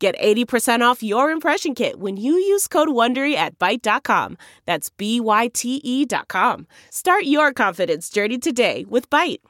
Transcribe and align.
Get 0.00 0.18
80% 0.18 0.80
off 0.80 1.02
your 1.02 1.30
impression 1.30 1.74
kit 1.74 2.00
when 2.00 2.16
you 2.16 2.32
use 2.32 2.66
code 2.66 2.88
WONDERY 2.88 3.34
at 3.34 3.58
Byte.com. 3.58 4.38
That's 4.64 4.88
B-Y-T-E 4.88 6.06
dot 6.06 6.26
com. 6.26 6.66
Start 6.88 7.24
your 7.24 7.52
confidence 7.52 8.08
journey 8.08 8.38
today 8.38 8.86
with 8.88 9.10
Byte. 9.10 9.40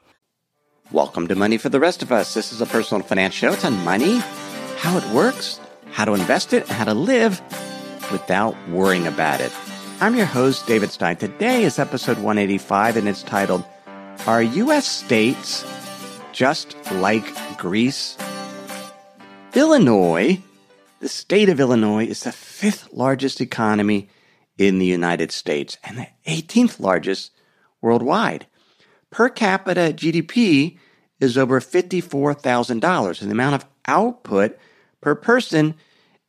Welcome 0.91 1.29
to 1.29 1.35
Money 1.35 1.57
for 1.57 1.69
the 1.69 1.79
Rest 1.79 2.03
of 2.03 2.11
Us. 2.11 2.33
This 2.33 2.51
is 2.51 2.59
a 2.59 2.65
personal 2.65 3.01
finance 3.01 3.33
show. 3.33 3.53
It's 3.53 3.63
on 3.63 3.81
money, 3.85 4.17
how 4.75 4.97
it 4.97 5.09
works, 5.13 5.61
how 5.91 6.03
to 6.03 6.15
invest 6.15 6.51
it, 6.51 6.63
and 6.63 6.71
how 6.71 6.83
to 6.83 6.93
live 6.93 7.39
without 8.11 8.53
worrying 8.67 9.07
about 9.07 9.39
it. 9.39 9.53
I'm 10.01 10.17
your 10.17 10.25
host, 10.25 10.67
David 10.67 10.91
Stein. 10.91 11.15
Today 11.15 11.63
is 11.63 11.79
episode 11.79 12.17
185, 12.17 12.97
and 12.97 13.07
it's 13.07 13.23
titled, 13.23 13.63
Are 14.27 14.43
U.S. 14.43 14.85
States 14.85 15.63
Just 16.33 16.75
Like 16.91 17.57
Greece? 17.57 18.17
Illinois, 19.53 20.41
the 20.99 21.09
state 21.09 21.49
of 21.49 21.59
Illinois, 21.59 22.05
is 22.05 22.23
the 22.23 22.31
fifth 22.31 22.93
largest 22.93 23.41
economy 23.41 24.09
in 24.57 24.79
the 24.79 24.85
United 24.85 25.31
States 25.31 25.77
and 25.83 25.97
the 25.97 26.07
18th 26.25 26.79
largest 26.79 27.31
worldwide. 27.81 28.47
Per 29.09 29.27
capita 29.29 29.93
GDP 29.93 30.77
is 31.19 31.37
over 31.37 31.59
$54,000, 31.59 33.21
and 33.21 33.29
the 33.29 33.33
amount 33.33 33.55
of 33.55 33.65
output 33.85 34.57
per 35.01 35.15
person 35.15 35.75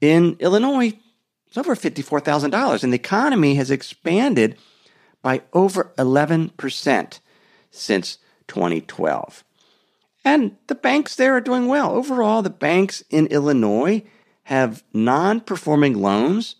in 0.00 0.36
Illinois 0.40 0.92
is 1.50 1.56
over 1.56 1.76
$54,000. 1.76 2.82
And 2.82 2.92
the 2.92 2.96
economy 2.96 3.54
has 3.54 3.70
expanded 3.70 4.56
by 5.22 5.42
over 5.52 5.92
11% 5.96 7.20
since 7.70 8.18
2012. 8.48 9.44
And 10.24 10.56
the 10.68 10.74
banks 10.74 11.16
there 11.16 11.36
are 11.36 11.40
doing 11.40 11.66
well. 11.66 11.92
Overall, 11.92 12.42
the 12.42 12.50
banks 12.50 13.02
in 13.10 13.26
Illinois 13.26 14.02
have 14.44 14.84
non 14.92 15.40
performing 15.40 16.00
loans 16.00 16.56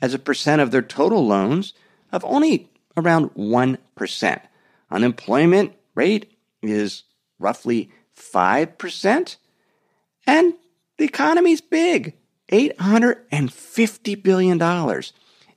as 0.00 0.14
a 0.14 0.18
percent 0.18 0.60
of 0.60 0.70
their 0.70 0.82
total 0.82 1.26
loans 1.26 1.72
of 2.12 2.24
only 2.24 2.68
around 2.96 3.30
1%. 3.34 4.40
Unemployment 4.90 5.72
rate 5.94 6.32
is 6.62 7.04
roughly 7.38 7.90
5%. 8.16 9.36
And 10.26 10.54
the 10.98 11.04
economy's 11.04 11.60
big 11.60 12.14
$850 12.50 14.22
billion 14.22 15.02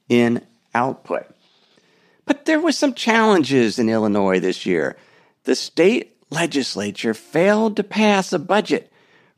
in 0.09 0.45
output. 0.73 1.25
But 2.25 2.45
there 2.45 2.59
were 2.59 2.71
some 2.71 2.93
challenges 2.93 3.80
in 3.80 3.89
Illinois 3.89 4.39
this 4.39 4.65
year. 4.65 4.97
The 5.43 5.55
state 5.55 6.17
legislature 6.30 7.13
failed 7.13 7.75
to 7.77 7.83
pass 7.83 8.33
a 8.33 8.39
budget 8.39 8.91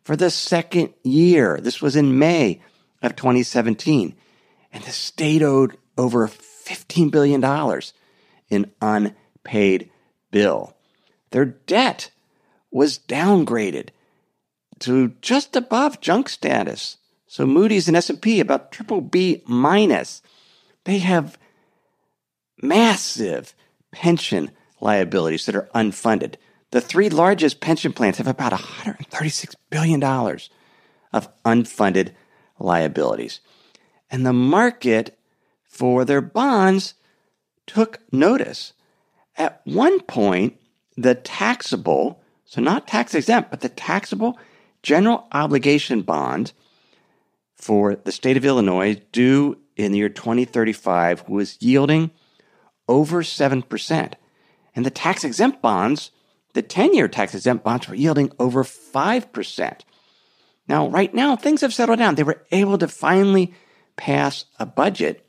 for 0.03 0.15
the 0.15 0.29
second 0.29 0.93
year. 1.03 1.59
This 1.61 1.81
was 1.81 1.95
in 1.95 2.19
May 2.19 2.61
of 3.01 3.15
2017. 3.15 4.15
And 4.73 4.83
the 4.83 4.91
state 4.91 5.41
owed 5.41 5.77
over 5.97 6.27
$15 6.27 7.11
billion 7.11 7.81
in 8.49 8.71
unpaid 8.81 9.89
bill. 10.31 10.75
Their 11.31 11.45
debt 11.45 12.11
was 12.71 12.99
downgraded 12.99 13.89
to 14.79 15.09
just 15.21 15.55
above 15.55 16.01
junk 16.01 16.29
status. 16.29 16.97
So 17.27 17.45
Moody's 17.45 17.87
and 17.87 17.95
S&P 17.95 18.39
about 18.39 18.71
triple 18.71 19.01
B 19.01 19.43
minus. 19.45 20.21
They 20.85 20.97
have 20.99 21.37
massive 22.61 23.53
pension 23.91 24.51
liabilities 24.79 25.45
that 25.45 25.55
are 25.55 25.69
unfunded. 25.75 26.35
The 26.71 26.81
three 26.81 27.09
largest 27.09 27.59
pension 27.59 27.91
plans 27.91 28.17
have 28.17 28.27
about 28.27 28.53
$136 28.53 29.55
billion 29.69 30.01
of 30.03 31.43
unfunded 31.43 32.13
liabilities. 32.59 33.41
And 34.09 34.25
the 34.25 34.33
market 34.33 35.17
for 35.63 36.05
their 36.05 36.21
bonds 36.21 36.93
took 37.67 37.99
notice. 38.11 38.73
At 39.37 39.61
one 39.65 40.01
point, 40.01 40.57
the 40.95 41.15
taxable, 41.15 42.21
so 42.45 42.61
not 42.61 42.87
tax 42.87 43.13
exempt, 43.13 43.51
but 43.51 43.61
the 43.61 43.69
taxable 43.69 44.39
general 44.81 45.27
obligation 45.31 46.01
bond 46.01 46.53
for 47.55 47.95
the 47.95 48.11
state 48.11 48.37
of 48.37 48.45
Illinois 48.45 49.01
due 49.11 49.57
in 49.75 49.91
the 49.91 49.99
year 49.99 50.09
2035 50.09 51.27
was 51.27 51.57
yielding 51.61 52.11
over 52.87 53.23
7%. 53.23 54.13
And 54.75 54.85
the 54.85 54.89
tax 54.89 55.23
exempt 55.23 55.61
bonds 55.61 56.11
the 56.53 56.61
10 56.61 56.93
year 56.93 57.07
tax 57.07 57.33
exempt 57.33 57.63
bonds 57.63 57.87
were 57.87 57.95
yielding 57.95 58.31
over 58.39 58.63
5%. 58.63 59.79
Now, 60.67 60.87
right 60.87 61.13
now, 61.13 61.35
things 61.35 61.61
have 61.61 61.73
settled 61.73 61.99
down. 61.99 62.15
They 62.15 62.23
were 62.23 62.45
able 62.51 62.77
to 62.77 62.87
finally 62.87 63.53
pass 63.95 64.45
a 64.59 64.65
budget, 64.65 65.25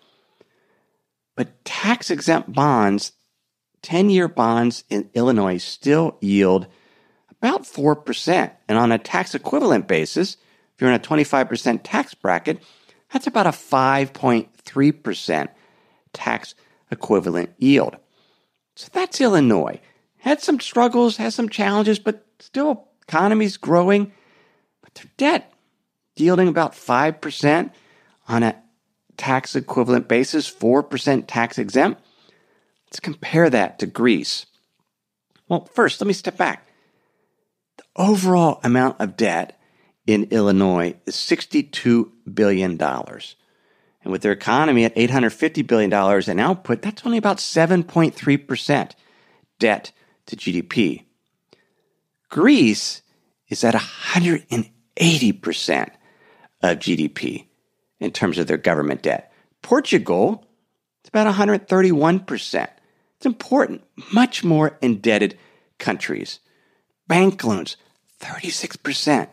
but 1.36 1.64
tax 1.64 2.10
exempt 2.10 2.52
bonds, 2.52 3.12
10 3.82 4.10
year 4.10 4.28
bonds 4.28 4.84
in 4.88 5.10
Illinois 5.14 5.58
still 5.58 6.16
yield 6.20 6.66
about 7.30 7.62
4%. 7.62 8.52
And 8.68 8.78
on 8.78 8.92
a 8.92 8.98
tax 8.98 9.34
equivalent 9.34 9.88
basis, 9.88 10.36
if 10.74 10.80
you're 10.80 10.90
in 10.90 10.96
a 10.96 11.00
25% 11.02 11.80
tax 11.82 12.14
bracket, 12.14 12.62
that's 13.12 13.26
about 13.26 13.46
a 13.46 13.50
5.3% 13.50 15.48
tax 16.12 16.54
equivalent 16.90 17.50
yield. 17.58 17.96
So 18.76 18.88
that's 18.92 19.20
Illinois 19.20 19.80
had 20.22 20.40
some 20.40 20.60
struggles, 20.60 21.16
has 21.16 21.34
some 21.34 21.48
challenges, 21.48 21.98
but 21.98 22.24
still 22.38 22.88
economy's 23.08 23.56
growing. 23.56 24.12
But 24.80 24.94
their 24.94 25.10
debt 25.16 25.52
yielding 26.14 26.46
about 26.46 26.74
5% 26.74 27.70
on 28.28 28.42
a 28.44 28.56
tax 29.16 29.56
equivalent 29.56 30.06
basis, 30.06 30.48
4% 30.48 31.24
tax 31.26 31.58
exempt. 31.58 32.00
Let's 32.86 33.00
compare 33.00 33.50
that 33.50 33.80
to 33.80 33.86
Greece. 33.86 34.46
Well, 35.48 35.64
first, 35.74 36.00
let 36.00 36.06
me 36.06 36.12
step 36.12 36.36
back. 36.36 36.68
The 37.78 37.84
overall 37.96 38.60
amount 38.62 39.00
of 39.00 39.16
debt 39.16 39.60
in 40.06 40.28
Illinois 40.30 40.94
is 41.04 41.16
$62 41.16 42.12
billion. 42.32 42.80
And 42.80 44.12
with 44.12 44.22
their 44.22 44.30
economy 44.30 44.84
at 44.84 44.94
$850 44.94 45.66
billion 45.66 46.30
in 46.30 46.38
output, 46.38 46.80
that's 46.80 47.04
only 47.04 47.18
about 47.18 47.38
7.3% 47.38 48.90
debt 49.58 49.92
to 50.26 50.36
GDP. 50.36 51.04
Greece 52.28 53.02
is 53.48 53.64
at 53.64 53.74
180% 53.74 55.90
of 56.62 56.78
GDP 56.78 57.46
in 58.00 58.10
terms 58.10 58.38
of 58.38 58.46
their 58.46 58.56
government 58.56 59.02
debt. 59.02 59.32
Portugal 59.62 60.46
is 61.04 61.08
about 61.08 61.32
131%. 61.34 62.68
It's 63.16 63.26
important, 63.26 63.84
much 64.12 64.42
more 64.42 64.78
indebted 64.80 65.38
countries. 65.78 66.40
Bank 67.06 67.44
loans, 67.44 67.76
36% 68.20 69.28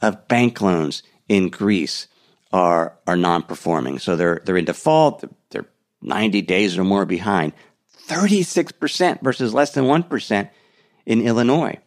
of 0.00 0.28
bank 0.28 0.60
loans 0.60 1.02
in 1.28 1.48
Greece 1.48 2.08
are, 2.52 2.96
are 3.06 3.16
non-performing. 3.16 3.98
So 3.98 4.16
they're, 4.16 4.40
they're 4.44 4.56
in 4.56 4.64
default. 4.64 5.24
They're 5.50 5.66
90 6.02 6.42
days 6.42 6.78
or 6.78 6.84
more 6.84 7.04
behind. 7.04 7.52
36% 8.08 9.22
versus 9.22 9.54
less 9.54 9.70
than 9.72 9.84
1% 9.84 10.50
in 11.06 11.22
Illinois. 11.22 11.78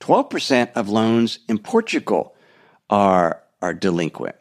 12% 0.00 0.72
of 0.74 0.88
loans 0.88 1.38
in 1.48 1.58
Portugal 1.58 2.34
are, 2.90 3.40
are 3.60 3.74
delinquent. 3.74 4.34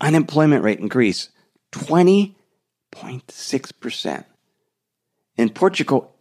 Unemployment 0.00 0.64
rate 0.64 0.80
in 0.80 0.88
Greece, 0.88 1.28
20.6%. 1.72 4.24
In 5.36 5.50
Portugal, 5.50 6.16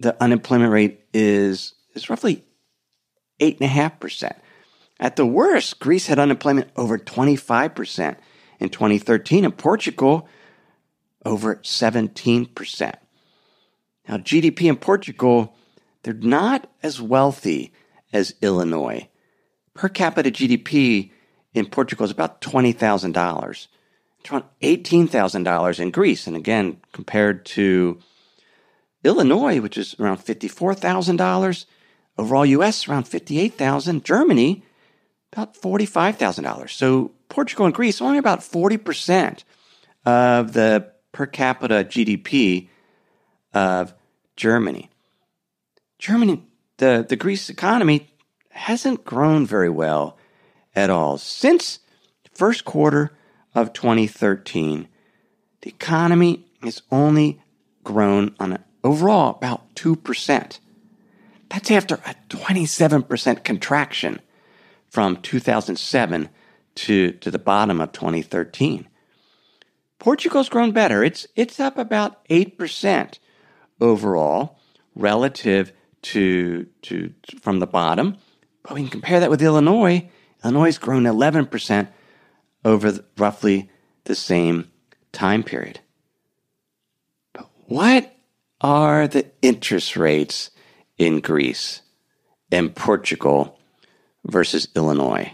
the 0.00 0.20
unemployment 0.22 0.72
rate 0.72 1.00
is, 1.14 1.72
is 1.94 2.10
roughly 2.10 2.44
8.5%. 3.40 4.36
At 4.98 5.14
the 5.16 5.26
worst, 5.26 5.78
Greece 5.78 6.08
had 6.08 6.18
unemployment 6.18 6.70
over 6.76 6.98
25% 6.98 8.16
in 8.58 8.68
2013, 8.68 9.44
and 9.44 9.56
Portugal 9.56 10.28
over 11.24 11.54
17%. 11.56 12.94
Now, 14.08 14.16
GDP 14.16 14.62
in 14.62 14.76
Portugal, 14.76 15.54
they're 16.02 16.14
not 16.14 16.70
as 16.82 17.00
wealthy 17.00 17.72
as 18.12 18.34
Illinois. 18.40 19.08
Per 19.74 19.88
capita 19.88 20.30
GDP 20.30 21.10
in 21.54 21.66
Portugal 21.66 22.04
is 22.04 22.10
about 22.10 22.40
$20,000. 22.40 23.66
It's 24.20 24.30
around 24.30 24.44
$18,000 24.62 25.80
in 25.80 25.90
Greece. 25.90 26.26
And 26.26 26.36
again, 26.36 26.80
compared 26.92 27.44
to 27.46 27.98
Illinois, 29.04 29.60
which 29.60 29.78
is 29.78 29.94
around 29.98 30.18
$54,000, 30.18 31.64
overall 32.18 32.46
US 32.46 32.88
around 32.88 33.04
58,000, 33.04 34.04
Germany 34.04 34.62
about 35.32 35.54
$45,000. 35.54 36.70
So 36.70 37.12
Portugal 37.28 37.66
and 37.66 37.74
Greece 37.74 38.00
only 38.00 38.18
about 38.18 38.40
40% 38.40 39.44
of 40.04 40.52
the 40.52 40.90
per 41.12 41.26
capita 41.26 41.84
GDP 41.84 42.68
of 43.52 43.94
Germany. 44.36 44.90
Germany, 45.98 46.42
the, 46.78 47.04
the 47.08 47.16
Greece 47.16 47.50
economy 47.50 48.08
hasn't 48.50 49.04
grown 49.04 49.46
very 49.46 49.68
well 49.68 50.16
at 50.74 50.90
all. 50.90 51.18
Since 51.18 51.80
first 52.32 52.64
quarter 52.64 53.12
of 53.54 53.72
2013, 53.72 54.88
the 55.60 55.68
economy 55.68 56.46
has 56.62 56.80
only 56.90 57.40
grown 57.84 58.34
on 58.40 58.52
an 58.52 58.64
overall 58.82 59.36
about 59.36 59.74
2%. 59.74 60.58
That's 61.50 61.70
after 61.70 61.96
a 62.06 62.14
27% 62.30 63.44
contraction 63.44 64.20
from 64.88 65.16
2007 65.16 66.28
to, 66.76 67.12
to 67.12 67.30
the 67.30 67.38
bottom 67.38 67.80
of 67.80 67.92
2013. 67.92 68.88
Portugal's 69.98 70.48
grown 70.48 70.72
better. 70.72 71.04
It's, 71.04 71.26
it's 71.36 71.60
up 71.60 71.76
about 71.76 72.24
8% 72.28 73.18
overall 73.80 74.58
relative 74.94 75.72
to, 76.02 76.66
to, 76.82 77.12
from 77.40 77.58
the 77.58 77.66
bottom. 77.66 78.16
But 78.62 78.74
we 78.74 78.82
can 78.82 78.90
compare 78.90 79.20
that 79.20 79.30
with 79.30 79.42
Illinois. 79.42 80.08
Illinois 80.44 80.66
has 80.66 80.78
grown 80.78 81.04
11% 81.04 81.88
over 82.64 82.92
the, 82.92 83.04
roughly 83.16 83.70
the 84.04 84.14
same 84.14 84.70
time 85.12 85.42
period. 85.42 85.80
But 87.32 87.48
what 87.66 88.16
are 88.60 89.08
the 89.08 89.26
interest 89.42 89.96
rates 89.96 90.50
in 90.98 91.20
Greece 91.20 91.82
and 92.52 92.74
Portugal 92.74 93.58
versus 94.24 94.68
Illinois? 94.74 95.32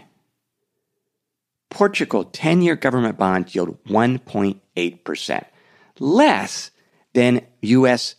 Portugal 1.69 2.23
10 2.23 2.61
year 2.61 2.75
government 2.75 3.17
bonds 3.17 3.53
yield 3.53 3.83
1.8%, 3.85 5.45
less 5.99 6.71
than 7.13 7.41
U.S. 7.61 8.15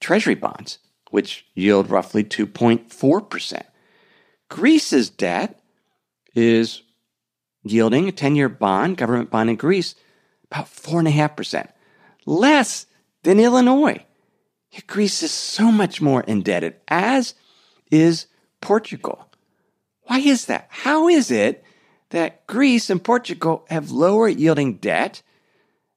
Treasury 0.00 0.34
bonds, 0.34 0.78
which 1.10 1.46
yield 1.54 1.90
roughly 1.90 2.24
2.4%. 2.24 3.62
Greece's 4.48 5.10
debt 5.10 5.60
is 6.34 6.82
yielding 7.62 8.08
a 8.08 8.12
10 8.12 8.36
year 8.36 8.48
bond, 8.48 8.96
government 8.96 9.30
bond 9.30 9.50
in 9.50 9.56
Greece, 9.56 9.94
about 10.50 10.66
4.5%, 10.66 11.68
less 12.26 12.86
than 13.22 13.38
Illinois. 13.38 14.04
Yet 14.70 14.86
Greece 14.86 15.22
is 15.22 15.32
so 15.32 15.70
much 15.70 16.00
more 16.00 16.22
indebted, 16.22 16.76
as 16.88 17.34
is 17.90 18.26
Portugal. 18.60 19.26
Why 20.02 20.18
is 20.18 20.46
that? 20.46 20.66
How 20.70 21.08
is 21.08 21.30
it 21.30 21.64
that 22.10 22.46
Greece 22.46 22.90
and 22.90 23.02
Portugal 23.02 23.64
have 23.68 23.90
lower 23.90 24.28
yielding 24.28 24.74
debt 24.74 25.22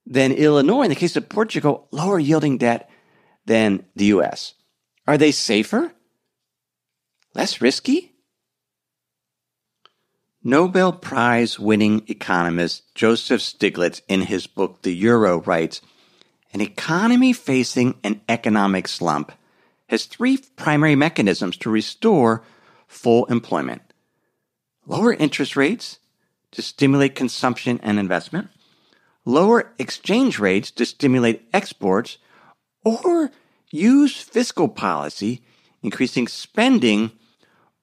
than 0.05 0.31
Illinois? 0.31 0.83
In 0.83 0.89
the 0.89 0.95
case 0.95 1.15
of 1.15 1.29
Portugal, 1.29 1.87
lower 1.91 2.19
yielding 2.19 2.57
debt 2.57 2.89
than 3.45 3.85
the 3.95 4.05
US. 4.05 4.53
Are 5.07 5.17
they 5.17 5.31
safer? 5.31 5.93
Less 7.33 7.61
risky? 7.61 8.13
Nobel 10.43 10.91
Prize 10.91 11.57
winning 11.57 12.03
economist 12.07 12.93
Joseph 12.95 13.41
Stiglitz, 13.41 14.01
in 14.07 14.23
his 14.23 14.45
book 14.45 14.81
The 14.81 14.93
Euro, 14.95 15.41
writes 15.41 15.81
An 16.53 16.59
economy 16.59 17.31
facing 17.31 17.95
an 18.03 18.21
economic 18.27 18.87
slump 18.87 19.31
has 19.87 20.05
three 20.05 20.37
primary 20.55 20.95
mechanisms 20.95 21.55
to 21.57 21.69
restore 21.69 22.43
full 22.87 23.25
employment 23.25 23.81
lower 24.85 25.13
interest 25.13 25.55
rates 25.55 25.99
to 26.51 26.61
stimulate 26.61 27.15
consumption 27.15 27.79
and 27.81 27.97
investment, 27.97 28.49
lower 29.25 29.73
exchange 29.79 30.39
rates 30.39 30.71
to 30.71 30.85
stimulate 30.85 31.47
exports, 31.53 32.17
or 32.83 33.31
use 33.71 34.21
fiscal 34.21 34.67
policy, 34.67 35.41
increasing 35.81 36.27
spending 36.27 37.11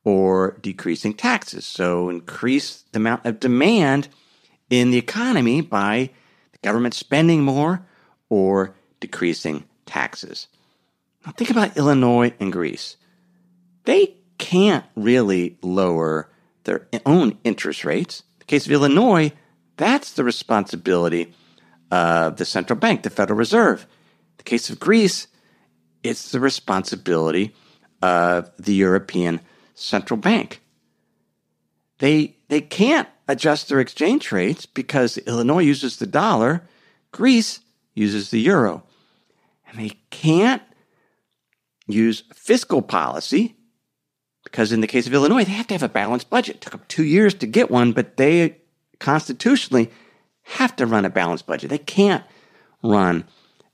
or 0.05 0.56
decreasing 0.61 1.14
taxes. 1.14 1.67
So 1.67 2.08
increase 2.08 2.85
the 2.93 2.99
amount 2.99 3.26
of 3.26 3.41
demand 3.41 4.08
in 4.70 4.91
the 4.91 4.99
economy 4.99 5.61
by 5.61 6.11
the 6.52 6.58
government 6.62 6.94
spending 6.94 7.43
more 7.43 7.87
or 8.29 8.75
decreasing 9.00 9.64
taxes. 9.87 10.47
Now 11.25 11.32
think 11.32 11.50
about 11.50 11.76
Illinois 11.76 12.32
and 12.41 12.53
Greece. 12.53 12.96
They 13.85 14.14
can't 14.38 14.85
really 14.94 15.58
lower 15.62 16.31
their 16.64 16.87
own 17.05 17.38
interest 17.44 17.85
rates. 17.85 18.20
In 18.20 18.38
the 18.41 18.44
case 18.46 18.67
of 18.67 18.73
Illinois, 18.73 19.32
that's 19.76 20.12
the 20.12 20.25
responsibility 20.25 21.35
of 21.91 22.37
the 22.37 22.44
central 22.44 22.79
bank, 22.79 23.03
the 23.03 23.11
Federal 23.11 23.38
Reserve. 23.38 23.87
The 24.40 24.44
case 24.44 24.70
of 24.70 24.81
Greece, 24.81 25.26
it's 26.02 26.32
the 26.32 26.40
responsibility 26.40 27.54
of 28.00 28.50
the 28.56 28.72
European 28.72 29.40
central 29.75 30.16
bank. 30.16 30.62
They, 31.98 32.38
they 32.48 32.62
can't 32.62 33.06
adjust 33.28 33.69
their 33.69 33.81
exchange 33.81 34.32
rates 34.32 34.64
because 34.64 35.19
Illinois 35.19 35.60
uses 35.60 35.98
the 35.98 36.06
dollar, 36.06 36.66
Greece 37.12 37.60
uses 37.92 38.31
the 38.31 38.40
euro. 38.40 38.82
And 39.69 39.78
they 39.78 39.98
can't 40.08 40.62
use 41.86 42.22
fiscal 42.32 42.81
policy 42.81 43.56
because 44.43 44.72
in 44.72 44.81
the 44.81 44.86
case 44.86 45.06
of 45.06 45.12
Illinois, 45.12 45.44
they 45.44 45.52
have 45.52 45.66
to 45.66 45.75
have 45.75 45.82
a 45.82 45.88
balanced 45.90 46.31
budget. 46.31 46.54
It 46.54 46.60
took 46.62 46.72
them 46.72 46.84
two 46.88 47.04
years 47.04 47.34
to 47.34 47.46
get 47.46 47.70
one, 47.70 47.93
but 47.93 48.16
they 48.16 48.56
constitutionally 49.00 49.90
have 50.44 50.75
to 50.76 50.86
run 50.86 51.04
a 51.04 51.10
balanced 51.10 51.46
budget. 51.46 51.69
They 51.69 51.76
can't 51.76 52.25
run 52.82 53.26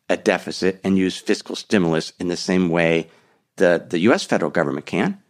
a 0.09 0.17
deficit 0.17 0.81
and 0.85 0.97
use 0.97 1.19
fiscal 1.19 1.57
stimulus 1.57 2.13
in 2.21 2.29
the 2.29 2.37
same 2.37 2.69
way 2.69 3.09
the, 3.57 3.85
the 3.89 3.99
US 4.01 4.25
federal 4.25 4.51
government 4.51 4.87
can 4.87 5.21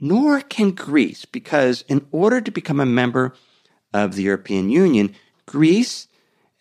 nor 0.00 0.40
can 0.40 0.70
Greece, 0.72 1.24
because 1.24 1.84
in 1.88 2.06
order 2.12 2.40
to 2.40 2.50
become 2.50 2.80
a 2.80 2.86
member 2.86 3.34
of 3.92 4.14
the 4.14 4.22
European 4.22 4.70
Union, 4.70 5.14
Greece 5.46 6.08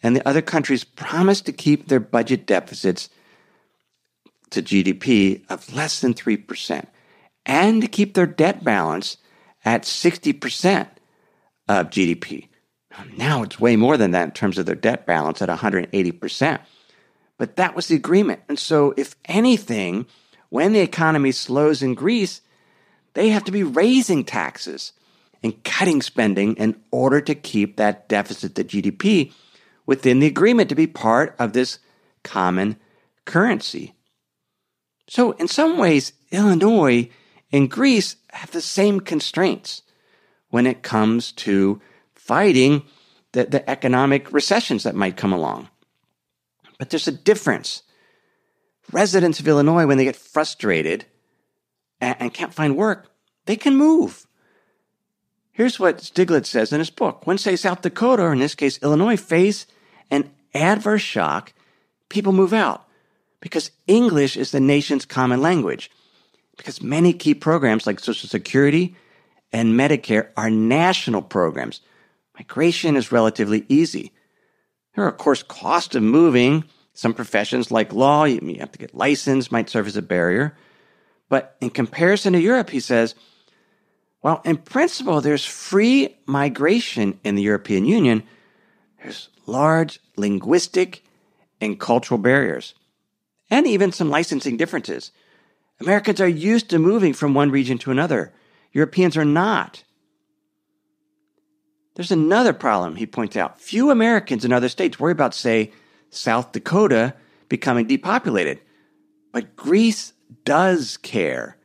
and 0.01 0.15
the 0.15 0.27
other 0.27 0.41
countries 0.41 0.83
promised 0.83 1.45
to 1.45 1.51
keep 1.51 1.87
their 1.87 1.99
budget 1.99 2.45
deficits 2.45 3.09
to 4.49 4.61
GDP 4.61 5.43
of 5.49 5.73
less 5.73 5.99
than 5.99 6.13
3% 6.13 6.85
and 7.45 7.81
to 7.81 7.87
keep 7.87 8.13
their 8.13 8.25
debt 8.25 8.63
balance 8.63 9.17
at 9.65 9.83
60% 9.83 10.87
of 11.67 11.89
GDP. 11.89 12.47
Now 13.15 13.43
it's 13.43 13.59
way 13.59 13.75
more 13.75 13.97
than 13.97 14.11
that 14.11 14.25
in 14.25 14.31
terms 14.31 14.57
of 14.57 14.65
their 14.65 14.75
debt 14.75 15.05
balance 15.05 15.41
at 15.41 15.49
180%. 15.49 16.59
But 17.37 17.55
that 17.55 17.75
was 17.75 17.87
the 17.87 17.95
agreement. 17.95 18.41
And 18.49 18.57
so, 18.57 18.93
if 18.97 19.15
anything, 19.25 20.07
when 20.49 20.73
the 20.73 20.79
economy 20.79 21.31
slows 21.31 21.83
in 21.83 21.93
Greece, 21.93 22.41
they 23.13 23.29
have 23.29 23.43
to 23.45 23.51
be 23.51 23.63
raising 23.63 24.23
taxes 24.23 24.93
and 25.43 25.63
cutting 25.63 26.01
spending 26.01 26.55
in 26.55 26.79
order 26.91 27.21
to 27.21 27.35
keep 27.35 27.77
that 27.77 28.09
deficit 28.09 28.55
to 28.55 28.63
GDP 28.63 29.31
within 29.85 30.19
the 30.19 30.27
agreement 30.27 30.69
to 30.69 30.75
be 30.75 30.87
part 30.87 31.35
of 31.37 31.53
this 31.53 31.79
common 32.23 32.77
currency. 33.25 33.93
So, 35.07 35.31
in 35.33 35.47
some 35.47 35.77
ways, 35.77 36.13
Illinois 36.31 37.09
and 37.51 37.69
Greece 37.69 38.15
have 38.31 38.51
the 38.51 38.61
same 38.61 38.99
constraints 38.99 39.83
when 40.49 40.65
it 40.65 40.83
comes 40.83 41.31
to 41.33 41.81
fighting 42.27 42.83
the, 43.31 43.45
the 43.45 43.69
economic 43.69 44.31
recessions 44.31 44.83
that 44.83 44.95
might 44.95 45.17
come 45.17 45.33
along. 45.33 45.69
But 46.77 46.89
there's 46.89 47.07
a 47.07 47.11
difference. 47.11 47.83
Residents 48.91 49.39
of 49.39 49.47
Illinois, 49.47 49.85
when 49.85 49.97
they 49.97 50.03
get 50.05 50.15
frustrated, 50.15 51.05
and, 51.99 52.15
and 52.19 52.33
can't 52.33 52.53
find 52.53 52.77
work, 52.77 53.11
they 53.45 53.55
can 53.55 53.75
move. 53.75 54.27
Here's 55.51 55.79
what 55.79 55.97
Stiglitz 55.97 56.45
says 56.45 56.71
in 56.71 56.79
his 56.79 56.91
book. 56.91 57.25
When, 57.25 57.37
say, 57.37 57.55
South 57.55 57.81
Dakota, 57.81 58.23
or 58.23 58.33
in 58.33 58.39
this 58.39 58.55
case, 58.55 58.77
Illinois, 58.83 59.17
face 59.17 59.65
an 60.11 60.29
adverse 60.53 61.01
shock, 61.01 61.53
people 62.09 62.31
move 62.31 62.53
out 62.53 62.87
because 63.41 63.71
English 63.87 64.37
is 64.37 64.51
the 64.51 64.59
nation's 64.59 65.05
common 65.05 65.41
language. 65.41 65.89
Because 66.57 66.81
many 66.81 67.13
key 67.13 67.33
programs 67.33 67.87
like 67.87 67.99
Social 67.99 68.29
Security 68.29 68.95
and 69.51 69.73
Medicare 69.73 70.29
are 70.37 70.49
national 70.49 71.21
programs. 71.21 71.81
Migration 72.37 72.95
is 72.95 73.11
relatively 73.11 73.65
easy. 73.67 74.13
There 74.95 75.05
are, 75.05 75.09
of 75.09 75.17
course, 75.17 75.43
costs 75.43 75.95
of 75.95 76.03
moving. 76.03 76.63
Some 76.93 77.13
professions 77.13 77.71
like 77.71 77.93
law, 77.93 78.23
you 78.23 78.59
have 78.59 78.71
to 78.71 78.79
get 78.79 78.95
licensed, 78.95 79.51
might 79.51 79.69
serve 79.69 79.87
as 79.87 79.97
a 79.97 80.01
barrier. 80.01 80.55
But 81.29 81.57
in 81.61 81.69
comparison 81.69 82.33
to 82.33 82.39
Europe, 82.39 82.69
he 82.69 82.79
says, 82.79 83.15
well, 84.23 84.41
in 84.43 84.57
principle, 84.57 85.21
there's 85.21 85.45
free 85.45 86.17
migration 86.25 87.19
in 87.23 87.35
the 87.35 87.43
European 87.43 87.85
Union, 87.85 88.23
There's 89.01 89.29
large 89.45 89.99
linguistic 90.15 91.03
and 91.61 91.79
cultural 91.79 92.17
barriers, 92.17 92.73
and 93.49 93.65
even 93.65 93.91
some 93.91 94.09
licensing 94.09 94.57
differences. 94.57 95.11
Americans 95.79 96.19
are 96.19 96.27
used 96.27 96.69
to 96.69 96.79
moving 96.79 97.13
from 97.13 97.33
one 97.33 97.51
region 97.51 97.77
to 97.79 97.91
another. 97.91 98.33
Europeans 98.73 99.15
are 99.15 99.25
not. 99.25 99.83
There's 101.97 102.11
another 102.11 102.53
problem, 102.53 102.95
he 102.95 103.07
points 103.07 103.35
out. 103.35 103.59
Few 103.59 103.89
Americans 103.89 104.45
in 104.45 104.53
other 104.53 104.69
states 104.69 104.99
worry 104.99 105.13
about, 105.13 105.33
say, 105.33 105.71
South 106.11 106.51
Dakota 106.51 107.15
becoming 107.49 107.87
depopulated. 107.87 108.61
But 109.33 109.55
Greece 109.55 110.13
does 110.45 110.97
care 110.97 111.57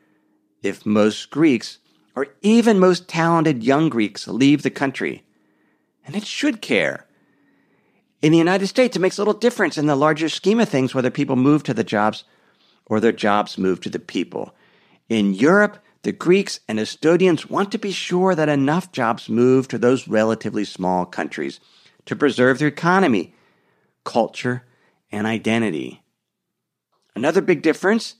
if 0.63 0.87
most 0.87 1.31
Greeks, 1.31 1.81
or 2.17 2.29
even 2.41 2.79
most 2.79 3.09
talented 3.09 3.63
young 3.63 3.91
Greeks, 3.91 4.27
leave 4.27 4.63
the 4.63 4.71
country. 4.71 5.23
And 6.07 6.17
it 6.17 6.25
should 6.25 6.63
care. 6.63 7.07
In 8.23 8.33
the 8.33 8.39
United 8.39 8.69
States, 8.69 8.97
it 8.97 9.01
makes 9.01 9.19
a 9.19 9.21
little 9.21 9.35
difference 9.35 9.77
in 9.77 9.85
the 9.85 9.97
larger 9.97 10.31
scheme 10.31 10.61
of 10.61 10.69
things 10.71 10.95
whether 10.95 11.11
people 11.11 11.37
move 11.37 11.63
to 11.65 11.75
the 11.75 11.85
jobs 11.85 12.25
or 12.87 13.01
their 13.01 13.13
jobs 13.13 13.59
move 13.59 13.83
to 13.83 13.91
the 13.91 13.99
people. 13.99 14.55
In 15.11 15.35
Europe, 15.35 15.77
the 16.03 16.13
Greeks 16.13 16.61
and 16.69 16.79
Estonians 16.79 17.49
want 17.49 17.71
to 17.73 17.79
be 17.79 17.93
sure 17.93 18.35
that 18.35 18.49
enough 18.49 18.91
jobs 18.93 19.29
move 19.29 19.69
to 19.69 19.79
those 19.79 20.09
relatively 20.09 20.65
small 20.65 21.07
countries 21.07 21.61
to 22.07 22.17
preserve 22.17 22.59
their 22.59 22.69
economy, 22.69 23.35
culture, 24.05 24.65
and 25.13 25.27
identity. 25.27 26.03
Another 27.15 27.41
big 27.41 27.63
difference 27.63 28.17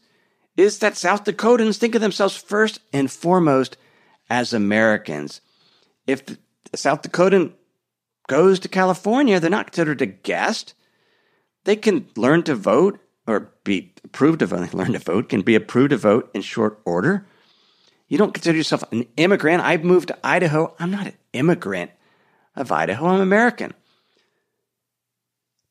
is 0.57 0.79
that 0.79 0.97
South 0.97 1.25
Dakotans 1.25 1.79
think 1.79 1.95
of 1.95 2.01
themselves 2.01 2.37
first 2.37 2.79
and 2.93 3.11
foremost 3.11 3.77
as 4.31 4.53
Americans. 4.53 5.41
If 6.07 6.25
the 6.27 6.39
South 6.75 7.03
Dakotan 7.03 7.53
goes 8.29 8.61
to 8.61 8.69
California, 8.69 9.41
they're 9.41 9.51
not 9.51 9.67
considered 9.67 10.03
a 10.03 10.07
guest. 10.07 10.75
They 11.65 11.77
can 11.77 12.07
learn 12.17 12.43
to 12.45 12.55
vote 12.55 13.01
or 13.27 13.53
be 13.65 13.95
approved 14.05 14.41
to 14.41 14.47
learn 14.73 14.93
to 14.93 14.99
vote, 14.99 15.29
can 15.29 15.43
be 15.43 15.55
approved 15.55 15.91
to 15.91 15.97
vote 15.97 16.31
in 16.35 16.43
short 16.43 16.81
order. 16.85 17.27
You 18.13 18.19
don't 18.19 18.35
consider 18.35 18.59
yourself 18.59 18.85
an 18.93 19.07
immigrant. 19.17 19.63
I've 19.63 19.85
moved 19.85 20.09
to 20.09 20.19
Idaho. 20.23 20.77
I'm 20.79 20.91
not 20.91 21.07
an 21.07 21.17
immigrant 21.33 21.93
of 22.55 22.71
Idaho. 22.71 23.07
I'm 23.07 23.23
American. 23.23 23.73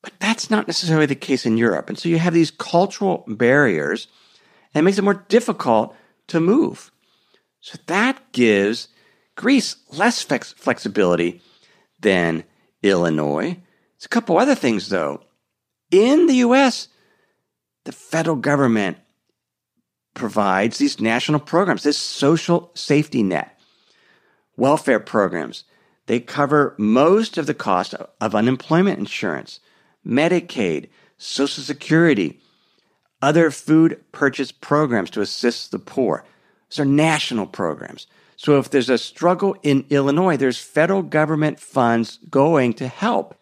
But 0.02 0.14
that's 0.20 0.50
not 0.50 0.66
necessarily 0.66 1.06
the 1.06 1.14
case 1.14 1.46
in 1.46 1.56
Europe. 1.56 1.88
And 1.88 2.00
so 2.00 2.10
you 2.10 2.18
have 2.18 2.34
these 2.34 2.50
cultural 2.50 3.26
barriers 3.28 4.08
and 4.74 4.82
it 4.82 4.86
makes 4.86 4.98
it 4.98 5.04
more 5.04 5.24
difficult 5.30 5.96
to 6.30 6.40
move. 6.40 6.90
So 7.60 7.78
that 7.86 8.20
gives 8.32 8.88
Greece 9.36 9.76
less 9.92 10.24
flex- 10.24 10.54
flexibility 10.54 11.44
than 12.00 12.44
Illinois. 12.82 13.52
There's 13.52 14.06
a 14.06 14.10
couple 14.10 14.40
other 14.40 14.56
things 14.56 14.90
though. 14.90 15.22
In 15.92 16.26
the 16.26 16.38
US, 16.38 16.88
the 17.86 17.92
federal 17.92 18.36
government 18.36 18.98
provides 20.14 20.78
these 20.78 21.00
national 21.00 21.40
programs, 21.40 21.84
this 21.84 21.98
social 21.98 22.72
safety 22.74 23.24
net, 23.24 23.60
welfare 24.58 25.00
programs. 25.00 25.64
They 26.08 26.20
cover 26.20 26.76
most 26.78 27.38
of 27.38 27.46
the 27.46 27.54
cost 27.54 27.94
of 27.94 28.36
unemployment 28.36 29.00
insurance, 29.00 29.60
Medicaid, 30.06 30.90
Social 31.18 31.64
Security, 31.64 32.42
other 33.22 33.52
food 33.52 34.02
purchase 34.12 34.52
programs 34.52 35.12
to 35.12 35.22
assist 35.22 35.72
the 35.72 35.80
poor. 35.80 36.26
These 36.70 36.80
are 36.80 36.86
national 36.86 37.46
programs. 37.46 38.08
So 38.36 38.58
if 38.58 38.72
there's 38.72 38.90
a 38.90 38.98
struggle 38.98 39.56
in 39.62 39.86
Illinois, 39.90 40.38
there's 40.38 40.58
federal 40.58 41.04
government 41.04 41.60
funds 41.60 42.18
going 42.30 42.74
to 42.74 42.88
help 42.88 43.36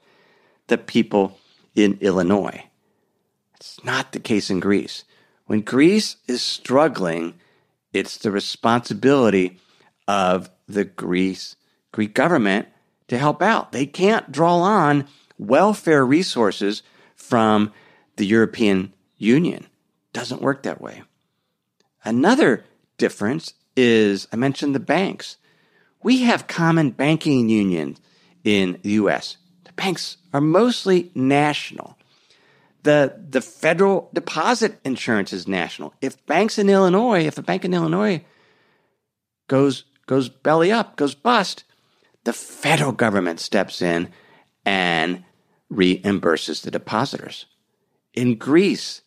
the 0.67 0.77
people 0.77 1.37
in 1.73 1.97
Illinois. 2.01 2.65
It's 3.55 3.83
not 3.83 4.11
the 4.11 4.19
case 4.19 4.49
in 4.49 4.59
Greece. 4.59 5.05
When 5.49 5.61
Greece 5.61 6.17
is 6.27 6.43
struggling, 6.43 7.33
it's 7.91 8.17
the 8.17 8.29
responsibility 8.29 9.57
of 10.07 10.51
the 10.67 10.85
Greece 10.85 11.55
Greek 11.91 12.13
government 12.13 12.67
to 13.07 13.17
help 13.17 13.41
out. 13.41 13.71
They 13.71 13.87
can't 13.87 14.31
draw 14.31 14.59
on 14.59 15.07
welfare 15.39 16.05
resources 16.05 16.83
from 17.15 17.73
the 18.17 18.27
European 18.27 18.93
Union. 19.17 19.65
Doesn't 20.13 20.43
work 20.43 20.61
that 20.61 20.81
way. 20.81 21.01
Another 22.05 22.63
difference 22.99 23.55
is 23.75 24.27
I 24.31 24.35
mentioned 24.35 24.75
the 24.75 24.79
banks. 24.79 25.37
We 26.03 26.21
have 26.25 26.45
common 26.45 26.91
banking 26.91 27.49
unions 27.49 27.99
in 28.43 28.77
the 28.83 28.91
US. 28.91 29.37
The 29.63 29.73
banks 29.73 30.17
are 30.31 30.41
mostly 30.41 31.09
national. 31.15 31.97
The, 32.83 33.21
the 33.29 33.41
federal 33.41 34.09
deposit 34.13 34.79
insurance 34.85 35.33
is 35.33 35.47
national. 35.47 35.93
If 36.01 36.25
banks 36.25 36.57
in 36.57 36.69
Illinois, 36.69 37.25
if 37.25 37.37
a 37.37 37.41
bank 37.41 37.65
in 37.65 37.73
Illinois 37.73 38.23
goes, 39.47 39.83
goes 40.05 40.29
belly 40.29 40.71
up, 40.71 40.95
goes 40.95 41.13
bust, 41.13 41.65
the 42.23 42.33
federal 42.33 42.91
government 42.91 43.39
steps 43.39 43.81
in 43.81 44.09
and 44.65 45.23
reimburses 45.71 46.61
the 46.61 46.71
depositors. 46.71 47.45
In 48.13 48.35
Greece, 48.35 49.01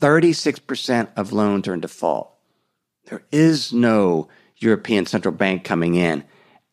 36% 0.00 1.08
of 1.16 1.32
loans 1.32 1.68
are 1.68 1.74
in 1.74 1.80
default. 1.80 2.32
There 3.06 3.22
is 3.30 3.72
no 3.72 4.28
European 4.56 5.06
Central 5.06 5.34
Bank 5.34 5.64
coming 5.64 5.94
in 5.94 6.24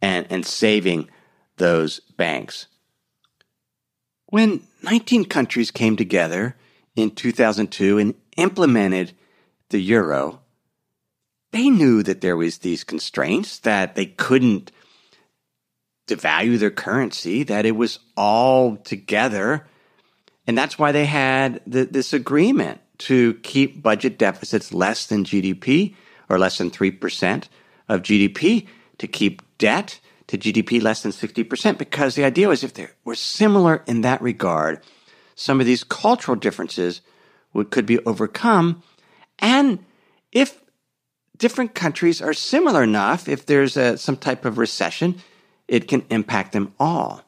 and, 0.01 0.27
and 0.29 0.45
saving 0.45 1.09
those 1.57 1.99
banks. 2.17 2.67
When 4.29 4.61
19 4.83 5.25
countries 5.25 5.71
came 5.71 5.95
together 5.95 6.55
in 6.95 7.11
2002 7.11 7.97
and 7.97 8.13
implemented 8.37 9.13
the 9.69 9.79
euro, 9.79 10.41
they 11.51 11.69
knew 11.69 12.03
that 12.03 12.21
there 12.21 12.37
was 12.37 12.59
these 12.59 12.83
constraints 12.83 13.57
that 13.59 13.95
they 13.95 14.05
couldn't 14.05 14.71
devalue 16.07 16.59
their 16.59 16.71
currency, 16.71 17.43
that 17.43 17.65
it 17.65 17.75
was 17.75 17.99
all 18.15 18.77
together. 18.77 19.65
And 20.45 20.55
that's 20.57 20.77
why 20.77 20.91
they 20.91 21.05
had 21.05 21.61
the, 21.65 21.85
this 21.85 22.13
agreement 22.13 22.81
to 22.99 23.35
keep 23.35 23.81
budget 23.81 24.19
deficits 24.19 24.73
less 24.73 25.07
than 25.07 25.23
GDP 25.23 25.95
or 26.29 26.37
less 26.37 26.59
than 26.59 26.69
3% 26.69 27.47
of 27.87 28.03
GDP, 28.03 28.67
to 28.99 29.07
keep 29.07 29.41
debt 29.57 29.99
to 30.29 30.37
GDP 30.37 30.79
less 30.79 31.01
than 31.01 31.11
60%, 31.11 31.79
because 31.79 32.13
the 32.13 32.23
idea 32.23 32.47
was 32.47 32.63
if 32.63 32.75
they 32.75 32.87
were 33.03 33.15
similar 33.15 33.83
in 33.87 34.01
that 34.01 34.21
regard, 34.21 34.79
some 35.33 35.59
of 35.59 35.65
these 35.65 35.83
cultural 35.83 36.35
differences 36.35 37.01
would, 37.53 37.71
could 37.71 37.87
be 37.87 37.97
overcome. 38.05 38.83
And 39.39 39.79
if 40.31 40.61
different 41.35 41.73
countries 41.73 42.21
are 42.21 42.33
similar 42.33 42.83
enough, 42.83 43.27
if 43.27 43.47
there's 43.47 43.75
a, 43.75 43.97
some 43.97 44.17
type 44.17 44.45
of 44.45 44.59
recession, 44.59 45.19
it 45.67 45.87
can 45.87 46.05
impact 46.11 46.51
them 46.51 46.73
all. 46.79 47.23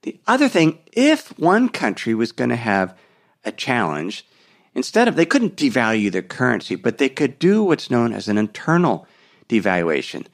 The 0.00 0.18
other 0.26 0.48
thing, 0.48 0.78
if 0.92 1.38
one 1.38 1.68
country 1.68 2.14
was 2.14 2.32
going 2.32 2.50
to 2.50 2.56
have 2.56 2.96
a 3.44 3.52
challenge, 3.52 4.26
instead 4.74 5.06
of, 5.06 5.16
they 5.16 5.26
couldn't 5.26 5.56
devalue 5.56 6.10
their 6.10 6.22
currency, 6.22 6.76
but 6.76 6.96
they 6.96 7.10
could 7.10 7.38
do 7.38 7.62
what's 7.62 7.90
known 7.90 8.14
as 8.14 8.26
an 8.26 8.38
internal 8.38 9.06
devaluation. 9.50 10.26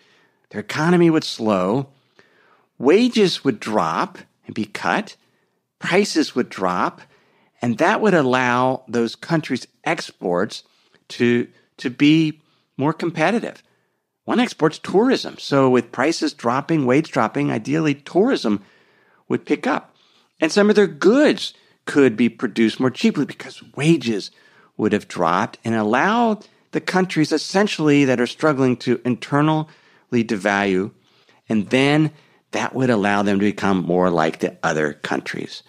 Their 0.52 0.60
economy 0.60 1.08
would 1.08 1.24
slow, 1.24 1.88
wages 2.78 3.42
would 3.42 3.58
drop 3.58 4.18
and 4.44 4.54
be 4.54 4.66
cut, 4.66 5.16
prices 5.78 6.34
would 6.34 6.50
drop, 6.50 7.00
and 7.62 7.78
that 7.78 8.02
would 8.02 8.12
allow 8.12 8.84
those 8.86 9.16
countries' 9.16 9.66
exports 9.84 10.62
to, 11.08 11.48
to 11.78 11.88
be 11.88 12.42
more 12.76 12.92
competitive. 12.92 13.62
One 14.24 14.40
exports 14.40 14.78
tourism. 14.78 15.38
So, 15.38 15.70
with 15.70 15.90
prices 15.90 16.34
dropping, 16.34 16.84
wage 16.84 17.10
dropping, 17.10 17.50
ideally 17.50 17.94
tourism 17.94 18.62
would 19.28 19.46
pick 19.46 19.66
up. 19.66 19.96
And 20.38 20.52
some 20.52 20.68
of 20.68 20.76
their 20.76 20.86
goods 20.86 21.54
could 21.86 22.14
be 22.14 22.28
produced 22.28 22.78
more 22.78 22.90
cheaply 22.90 23.24
because 23.24 23.62
wages 23.74 24.30
would 24.76 24.92
have 24.92 25.08
dropped 25.08 25.56
and 25.64 25.74
allowed 25.74 26.46
the 26.72 26.80
countries 26.80 27.32
essentially 27.32 28.04
that 28.04 28.20
are 28.20 28.26
struggling 28.26 28.76
to 28.78 29.00
internally 30.12 30.24
devalue. 30.24 30.92
And 31.48 31.68
then 31.70 32.12
that 32.52 32.74
would 32.74 32.90
allow 32.90 33.22
them 33.22 33.38
to 33.38 33.44
become 33.44 33.84
more 33.84 34.10
like 34.10 34.38
the 34.38 34.56
other 34.62 34.92
countries. 34.92 35.62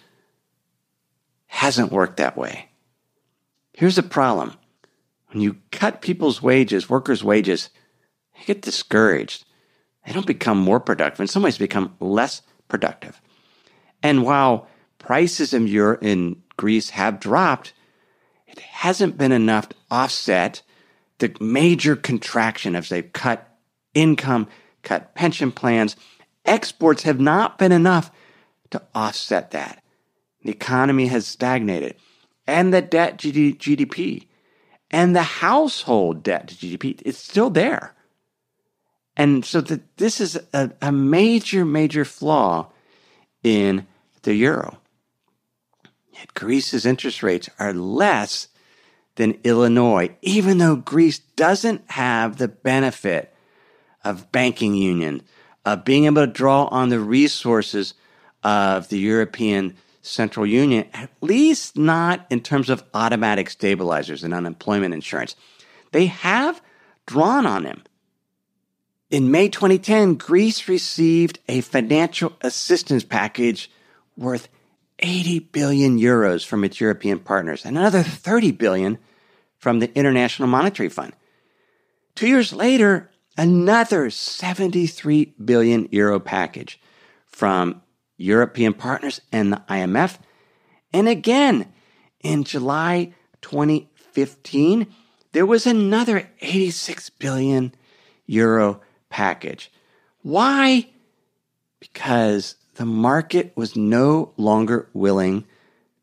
Hasn't 1.46 1.92
worked 1.92 2.18
that 2.18 2.36
way. 2.36 2.68
Here's 3.72 3.96
the 3.96 4.02
problem. 4.02 4.54
When 5.28 5.40
you 5.40 5.56
cut 5.72 6.02
people's 6.02 6.42
wages, 6.42 6.88
workers' 6.88 7.24
wages, 7.24 7.70
they 8.34 8.44
get 8.44 8.62
discouraged. 8.62 9.44
They 10.06 10.12
don't 10.12 10.26
become 10.26 10.58
more 10.58 10.80
productive. 10.80 11.20
In 11.20 11.26
some 11.26 11.42
ways, 11.42 11.58
become 11.58 11.96
less 11.98 12.42
productive. 12.68 13.20
And 14.02 14.22
while 14.22 14.68
prices 14.98 15.54
in, 15.54 15.66
Europe, 15.66 16.02
in 16.02 16.42
Greece 16.56 16.90
have 16.90 17.20
dropped, 17.20 17.72
it 18.46 18.58
hasn't 18.60 19.18
been 19.18 19.32
enough 19.32 19.70
to 19.70 19.76
offset 19.90 20.62
the 21.18 21.34
major 21.40 21.96
contraction 21.96 22.76
as 22.76 22.88
they've 22.90 23.12
cut 23.12 23.53
income, 23.94 24.48
cut 24.82 25.14
pension 25.14 25.50
plans. 25.50 25.96
Exports 26.44 27.04
have 27.04 27.20
not 27.20 27.58
been 27.58 27.72
enough 27.72 28.10
to 28.70 28.82
offset 28.94 29.52
that. 29.52 29.82
The 30.42 30.50
economy 30.50 31.06
has 31.06 31.26
stagnated, 31.26 31.96
and 32.46 32.72
the 32.74 32.82
debt 32.82 33.16
GDP 33.16 34.26
and 34.94 35.16
the 35.16 35.22
household 35.22 36.22
debt 36.22 36.46
to 36.46 36.54
GDP 36.54 37.02
is 37.02 37.18
still 37.18 37.50
there. 37.50 37.96
And 39.16 39.44
so 39.44 39.60
the, 39.60 39.80
this 39.96 40.20
is 40.20 40.38
a, 40.52 40.70
a 40.80 40.92
major, 40.92 41.64
major 41.64 42.04
flaw 42.04 42.70
in 43.42 43.88
the 44.22 44.34
euro. 44.34 44.78
Yet 46.12 46.34
Greece's 46.34 46.86
interest 46.86 47.24
rates 47.24 47.50
are 47.58 47.72
less 47.72 48.46
than 49.16 49.40
Illinois, 49.42 50.14
even 50.22 50.58
though 50.58 50.76
Greece 50.76 51.18
doesn't 51.18 51.90
have 51.90 52.36
the 52.36 52.48
benefit 52.48 53.33
of 54.04 54.30
banking 54.32 54.74
union, 54.74 55.22
of 55.64 55.84
being 55.84 56.04
able 56.04 56.26
to 56.26 56.32
draw 56.32 56.64
on 56.66 56.88
the 56.88 57.00
resources 57.00 57.94
of 58.42 58.88
the 58.88 58.98
European 58.98 59.74
Central 60.02 60.46
Union, 60.46 60.86
at 60.92 61.10
least 61.22 61.78
not 61.78 62.26
in 62.28 62.40
terms 62.40 62.68
of 62.68 62.84
automatic 62.92 63.48
stabilizers 63.48 64.22
and 64.22 64.34
unemployment 64.34 64.92
insurance. 64.92 65.34
They 65.92 66.06
have 66.06 66.60
drawn 67.06 67.46
on 67.46 67.62
them. 67.62 67.82
In 69.10 69.30
May 69.30 69.48
2010, 69.48 70.14
Greece 70.14 70.68
received 70.68 71.38
a 71.48 71.60
financial 71.62 72.32
assistance 72.42 73.04
package 73.04 73.70
worth 74.16 74.48
80 74.98 75.38
billion 75.38 75.98
euros 75.98 76.44
from 76.44 76.64
its 76.64 76.80
European 76.80 77.18
partners 77.18 77.64
and 77.64 77.78
another 77.78 78.02
30 78.02 78.52
billion 78.52 78.98
from 79.58 79.78
the 79.78 79.92
International 79.96 80.48
Monetary 80.48 80.88
Fund. 80.88 81.12
Two 82.14 82.28
years 82.28 82.52
later, 82.52 83.10
another 83.36 84.10
73 84.10 85.34
billion 85.44 85.88
euro 85.90 86.20
package 86.20 86.80
from 87.26 87.82
European 88.16 88.74
partners 88.74 89.20
and 89.32 89.52
the 89.52 89.62
IMF. 89.68 90.18
And 90.92 91.08
again, 91.08 91.72
in 92.20 92.44
July 92.44 93.12
2015, 93.42 94.86
there 95.32 95.46
was 95.46 95.66
another 95.66 96.30
86 96.40 97.10
billion 97.10 97.74
euro 98.26 98.80
package. 99.10 99.72
Why? 100.22 100.88
Because 101.80 102.56
the 102.76 102.86
market 102.86 103.52
was 103.56 103.76
no 103.76 104.32
longer 104.36 104.88
willing 104.92 105.44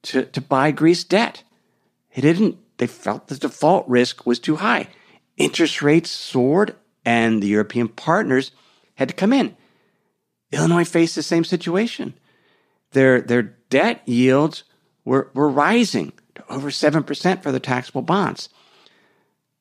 to, 0.03 0.25
to 0.25 0.41
buy 0.41 0.71
Greece 0.71 1.03
debt. 1.03 1.43
It 2.13 2.21
didn't, 2.21 2.57
they 2.77 2.87
felt 2.87 3.27
the 3.27 3.37
default 3.37 3.87
risk 3.87 4.25
was 4.25 4.39
too 4.39 4.57
high. 4.57 4.89
Interest 5.37 5.81
rates 5.81 6.11
soared 6.11 6.75
and 7.05 7.41
the 7.41 7.47
European 7.47 7.87
partners 7.87 8.51
had 8.95 9.07
to 9.07 9.13
come 9.13 9.33
in. 9.33 9.55
Illinois 10.51 10.83
faced 10.83 11.15
the 11.15 11.23
same 11.23 11.43
situation. 11.43 12.13
Their, 12.91 13.21
their 13.21 13.55
debt 13.69 14.01
yields 14.05 14.63
were, 15.05 15.31
were 15.33 15.49
rising 15.49 16.13
to 16.35 16.43
over 16.49 16.69
7% 16.69 17.43
for 17.43 17.51
the 17.51 17.59
taxable 17.59 18.01
bonds. 18.01 18.49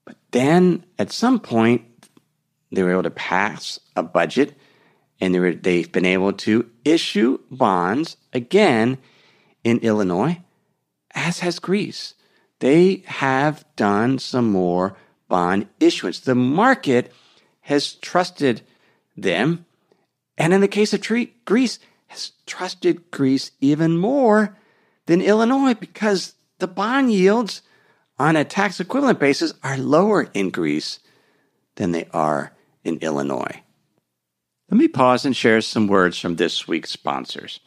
But 0.04 0.16
then 0.32 0.84
at 0.98 1.12
some 1.12 1.38
point, 1.38 1.84
they 2.72 2.82
were 2.82 2.92
able 2.92 3.04
to 3.04 3.10
pass 3.10 3.78
a 3.96 4.02
budget 4.02 4.56
and 5.20 5.34
they 5.34 5.40
were, 5.40 5.54
they've 5.54 5.90
been 5.90 6.06
able 6.06 6.32
to 6.32 6.68
issue 6.84 7.38
bonds 7.50 8.16
again 8.32 8.98
in 9.62 9.78
Illinois, 9.78 10.40
as 11.14 11.40
has 11.40 11.58
Greece. 11.58 12.14
They 12.60 13.02
have 13.06 13.64
done 13.76 14.18
some 14.18 14.50
more 14.50 14.96
bond 15.28 15.68
issuance. 15.78 16.20
The 16.20 16.34
market 16.34 17.12
has 17.60 17.94
trusted 17.94 18.62
them. 19.16 19.64
And 20.36 20.52
in 20.52 20.60
the 20.60 20.68
case 20.68 20.92
of 20.92 21.02
Greece, 21.44 21.78
has 22.08 22.32
trusted 22.46 23.10
Greece 23.10 23.52
even 23.60 23.96
more 23.96 24.56
than 25.06 25.20
Illinois 25.20 25.74
because 25.74 26.34
the 26.58 26.66
bond 26.66 27.12
yields 27.12 27.62
on 28.18 28.36
a 28.36 28.44
tax 28.44 28.80
equivalent 28.80 29.20
basis 29.20 29.54
are 29.62 29.78
lower 29.78 30.28
in 30.34 30.50
Greece 30.50 30.98
than 31.76 31.92
they 31.92 32.06
are 32.12 32.52
in 32.84 32.98
Illinois. 32.98 33.62
Let 34.70 34.78
me 34.78 34.88
pause 34.88 35.24
and 35.24 35.36
share 35.36 35.60
some 35.60 35.86
words 35.86 36.18
from 36.18 36.36
this 36.36 36.68
week's 36.68 36.90
sponsors. 36.90 37.60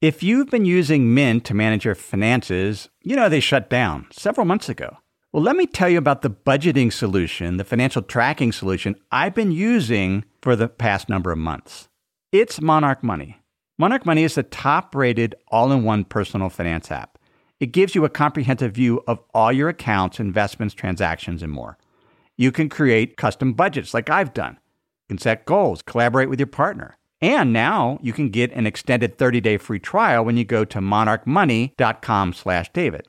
If 0.00 0.22
you've 0.22 0.50
been 0.50 0.64
using 0.64 1.12
Mint 1.14 1.44
to 1.46 1.54
manage 1.54 1.84
your 1.84 1.94
finances, 1.94 2.88
you 3.02 3.16
know 3.16 3.28
they 3.28 3.40
shut 3.40 3.68
down 3.68 4.06
several 4.12 4.44
months 4.44 4.68
ago. 4.68 4.98
Well, 5.30 5.42
let 5.42 5.56
me 5.56 5.66
tell 5.66 5.90
you 5.90 5.98
about 5.98 6.22
the 6.22 6.30
budgeting 6.30 6.90
solution, 6.90 7.58
the 7.58 7.64
financial 7.64 8.00
tracking 8.00 8.50
solution 8.50 8.96
I've 9.12 9.34
been 9.34 9.52
using 9.52 10.24
for 10.40 10.56
the 10.56 10.68
past 10.68 11.10
number 11.10 11.30
of 11.30 11.36
months. 11.36 11.90
It's 12.32 12.62
Monarch 12.62 13.04
Money. 13.04 13.36
Monarch 13.78 14.06
Money 14.06 14.24
is 14.24 14.36
the 14.36 14.42
top 14.42 14.94
rated 14.94 15.34
all 15.48 15.70
in 15.70 15.84
one 15.84 16.04
personal 16.04 16.48
finance 16.48 16.90
app. 16.90 17.18
It 17.60 17.72
gives 17.72 17.94
you 17.94 18.06
a 18.06 18.08
comprehensive 18.08 18.72
view 18.72 19.04
of 19.06 19.20
all 19.34 19.52
your 19.52 19.68
accounts, 19.68 20.18
investments, 20.18 20.74
transactions, 20.74 21.42
and 21.42 21.52
more. 21.52 21.76
You 22.38 22.50
can 22.50 22.70
create 22.70 23.18
custom 23.18 23.52
budgets 23.52 23.92
like 23.92 24.08
I've 24.08 24.32
done. 24.32 24.54
You 24.54 25.16
can 25.16 25.18
set 25.18 25.44
goals, 25.44 25.82
collaborate 25.82 26.30
with 26.30 26.40
your 26.40 26.46
partner. 26.46 26.96
And 27.20 27.52
now 27.52 27.98
you 28.00 28.14
can 28.14 28.30
get 28.30 28.50
an 28.52 28.66
extended 28.66 29.18
30-day 29.18 29.58
free 29.58 29.78
trial 29.78 30.24
when 30.24 30.38
you 30.38 30.44
go 30.44 30.64
to 30.64 30.78
monarchmoney.com/david. 30.78 33.08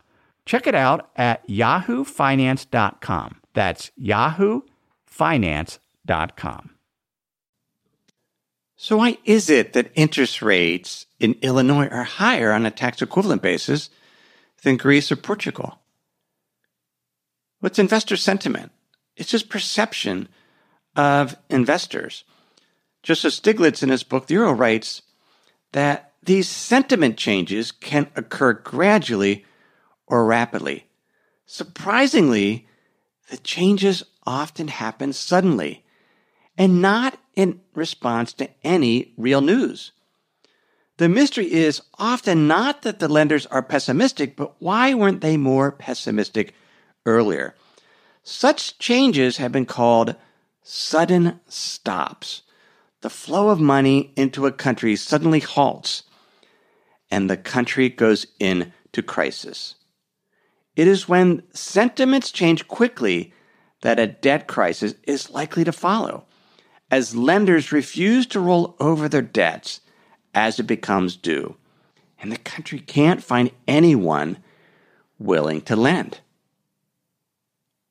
Check 0.45 0.67
it 0.67 0.75
out 0.75 1.09
at 1.15 1.47
yahoofinance.com. 1.47 3.41
That's 3.53 3.91
yahoofinance.com. 4.01 6.69
So, 8.77 8.97
why 8.97 9.17
is 9.25 9.49
it 9.51 9.73
that 9.73 9.91
interest 9.93 10.41
rates 10.41 11.05
in 11.19 11.35
Illinois 11.41 11.87
are 11.87 12.03
higher 12.03 12.51
on 12.51 12.65
a 12.65 12.71
tax 12.71 13.03
equivalent 13.03 13.43
basis 13.43 13.91
than 14.63 14.77
Greece 14.77 15.11
or 15.11 15.15
Portugal? 15.15 15.77
What's 17.59 17.77
investor 17.77 18.17
sentiment? 18.17 18.71
It's 19.15 19.29
just 19.29 19.49
perception 19.49 20.27
of 20.95 21.37
investors. 21.49 22.23
Joseph 23.03 23.33
Stiglitz, 23.33 23.83
in 23.83 23.89
his 23.89 24.01
book 24.01 24.25
The 24.25 24.33
Euro, 24.33 24.51
writes 24.51 25.03
that 25.73 26.13
these 26.23 26.49
sentiment 26.49 27.17
changes 27.17 27.71
can 27.71 28.09
occur 28.15 28.53
gradually 28.53 29.45
or 30.11 30.25
rapidly. 30.25 30.85
Surprisingly, 31.47 32.67
the 33.29 33.37
changes 33.37 34.03
often 34.27 34.67
happen 34.67 35.13
suddenly 35.13 35.83
and 36.57 36.81
not 36.81 37.17
in 37.35 37.61
response 37.73 38.33
to 38.33 38.49
any 38.63 39.13
real 39.17 39.41
news. 39.41 39.93
The 40.97 41.09
mystery 41.09 41.51
is 41.51 41.81
often 41.97 42.47
not 42.47 42.83
that 42.83 42.99
the 42.99 43.07
lenders 43.07 43.47
are 43.47 43.63
pessimistic, 43.63 44.35
but 44.35 44.53
why 44.61 44.93
weren't 44.93 45.21
they 45.21 45.37
more 45.37 45.71
pessimistic 45.71 46.53
earlier? 47.05 47.55
Such 48.21 48.77
changes 48.77 49.37
have 49.37 49.51
been 49.51 49.65
called 49.65 50.15
sudden 50.61 51.39
stops. 51.47 52.43
The 52.99 53.09
flow 53.09 53.49
of 53.49 53.59
money 53.59 54.13
into 54.15 54.45
a 54.45 54.51
country 54.51 54.95
suddenly 54.95 55.39
halts 55.39 56.03
and 57.09 57.29
the 57.29 57.37
country 57.37 57.89
goes 57.89 58.27
into 58.39 59.01
crisis. 59.01 59.75
It 60.75 60.87
is 60.87 61.07
when 61.07 61.43
sentiments 61.53 62.31
change 62.31 62.67
quickly 62.67 63.33
that 63.81 63.99
a 63.99 64.07
debt 64.07 64.47
crisis 64.47 64.93
is 65.03 65.29
likely 65.29 65.63
to 65.63 65.71
follow, 65.71 66.25
as 66.89 67.15
lenders 67.15 67.71
refuse 67.71 68.25
to 68.27 68.39
roll 68.39 68.75
over 68.79 69.09
their 69.09 69.21
debts 69.21 69.81
as 70.33 70.59
it 70.59 70.63
becomes 70.63 71.15
due, 71.15 71.55
and 72.19 72.31
the 72.31 72.37
country 72.37 72.79
can't 72.79 73.23
find 73.23 73.51
anyone 73.67 74.37
willing 75.19 75.61
to 75.61 75.75
lend. 75.75 76.19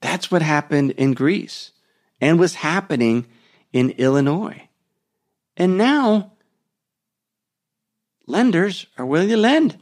That's 0.01 0.31
what 0.31 0.43
happened 0.43 0.93
in 0.93 1.13
Greece 1.13 1.73
and 2.21 2.39
was 2.39 2.55
happening 2.57 3.27
in 3.73 3.91
Illinois. 3.91 4.69
And 5.57 5.77
now, 5.77 6.33
lenders 8.27 8.87
are 8.97 9.05
willing 9.05 9.29
to 9.29 9.37
lend 9.37 9.77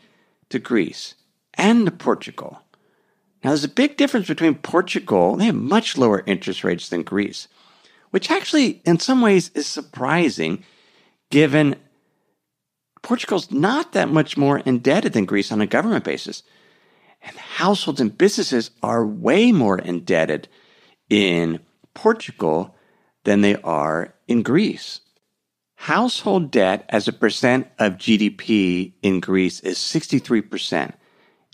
to 0.49 0.59
Greece 0.59 1.15
and 1.55 1.87
to 1.87 1.93
Portugal. 1.93 2.63
Now, 3.49 3.53
there's 3.53 3.65
a 3.65 3.69
big 3.69 3.97
difference 3.97 4.29
between 4.29 4.57
Portugal, 4.57 5.35
they 5.35 5.47
have 5.47 5.55
much 5.55 5.97
lower 5.97 6.23
interest 6.27 6.65
rates 6.65 6.91
than 6.91 7.03
Greece, 7.03 7.49
which 8.11 8.31
actually, 8.31 8.83
in 8.85 8.99
some 8.99 9.23
ways, 9.23 9.51
is 9.55 9.67
surprising 9.67 10.65
given 11.31 11.77
Portugal's 13.01 13.51
not 13.51 13.95
that 13.95 14.11
much 14.11 14.37
more 14.37 14.59
indebted 14.59 15.15
than 15.15 15.25
Greece 15.25 15.51
on 15.51 15.63
a 15.63 15.67
government 15.67 16.05
basis. 16.05 16.43
And 17.23 17.35
households 17.39 18.03
and 18.03 18.19
businesses 18.19 18.71
are 18.83 19.07
way 19.07 19.51
more 19.51 19.79
indebted 19.79 20.49
in 21.09 21.61
Portugal 21.95 22.77
than 23.25 23.41
they 23.41 23.57
are 23.63 24.13
in 24.27 24.43
Greece. 24.43 25.01
Household 25.77 26.51
debt 26.51 26.85
as 26.91 27.09
a 27.09 27.15
percent 27.15 27.69
of 27.79 27.95
GDP 27.95 28.93
in 29.01 29.21
Greece 29.21 29.61
is 29.61 29.79
63%. 29.79 30.93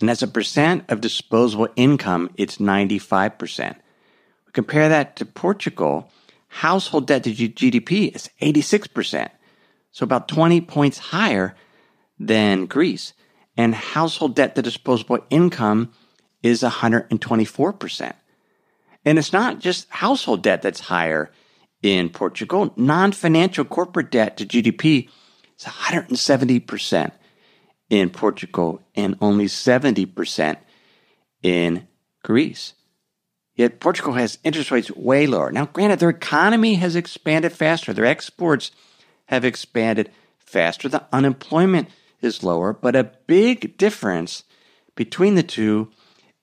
And 0.01 0.09
as 0.09 0.21
a 0.21 0.27
percent 0.27 0.83
of 0.89 1.01
disposable 1.01 1.69
income, 1.75 2.29
it's 2.35 2.57
95%. 2.57 3.75
We 4.45 4.51
compare 4.51 4.89
that 4.89 5.15
to 5.17 5.25
Portugal, 5.25 6.11
household 6.47 7.07
debt 7.07 7.23
to 7.23 7.33
GDP 7.33 8.13
is 8.13 8.29
86%. 8.41 9.29
So 9.91 10.03
about 10.03 10.27
20 10.27 10.61
points 10.61 10.97
higher 10.97 11.55
than 12.19 12.65
Greece. 12.65 13.13
And 13.55 13.73
household 13.73 14.35
debt 14.35 14.55
to 14.55 14.61
disposable 14.61 15.19
income 15.29 15.93
is 16.43 16.61
124%. 16.61 18.13
And 19.05 19.17
it's 19.17 19.31
not 19.31 19.59
just 19.59 19.89
household 19.89 20.43
debt 20.43 20.61
that's 20.61 20.81
higher 20.81 21.31
in 21.81 22.09
Portugal. 22.09 22.73
Non 22.75 23.11
financial 23.13 23.63
corporate 23.63 24.11
debt 24.11 24.35
to 24.37 24.45
GDP 24.45 25.07
is 25.57 25.65
170% 25.65 27.11
in 27.95 28.09
Portugal 28.09 28.81
and 28.93 29.15
only 29.21 29.45
70% 29.45 30.57
in 31.41 31.87
Greece. 32.23 32.73
Yet 33.55 33.79
Portugal 33.79 34.13
has 34.13 34.37
interest 34.43 34.69
rates 34.69 34.91
way 34.91 35.27
lower. 35.27 35.51
Now, 35.51 35.67
granted, 35.67 35.99
their 35.99 36.09
economy 36.09 36.75
has 36.75 36.95
expanded 36.95 37.53
faster, 37.53 37.93
their 37.93 38.05
exports 38.05 38.71
have 39.27 39.45
expanded 39.45 40.11
faster, 40.39 40.89
the 40.89 41.05
unemployment 41.13 41.87
is 42.21 42.43
lower, 42.43 42.73
but 42.73 42.95
a 42.95 43.11
big 43.27 43.77
difference 43.77 44.43
between 44.95 45.35
the 45.35 45.43
two 45.43 45.89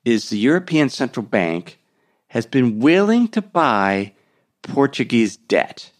is 0.03 0.29
the 0.29 0.37
European 0.37 0.89
Central 0.89 1.25
Bank 1.25 1.79
has 2.27 2.45
been 2.47 2.79
willing 2.79 3.27
to 3.27 3.41
buy 3.41 4.13
Portuguese 4.63 5.37
debt 5.37 5.91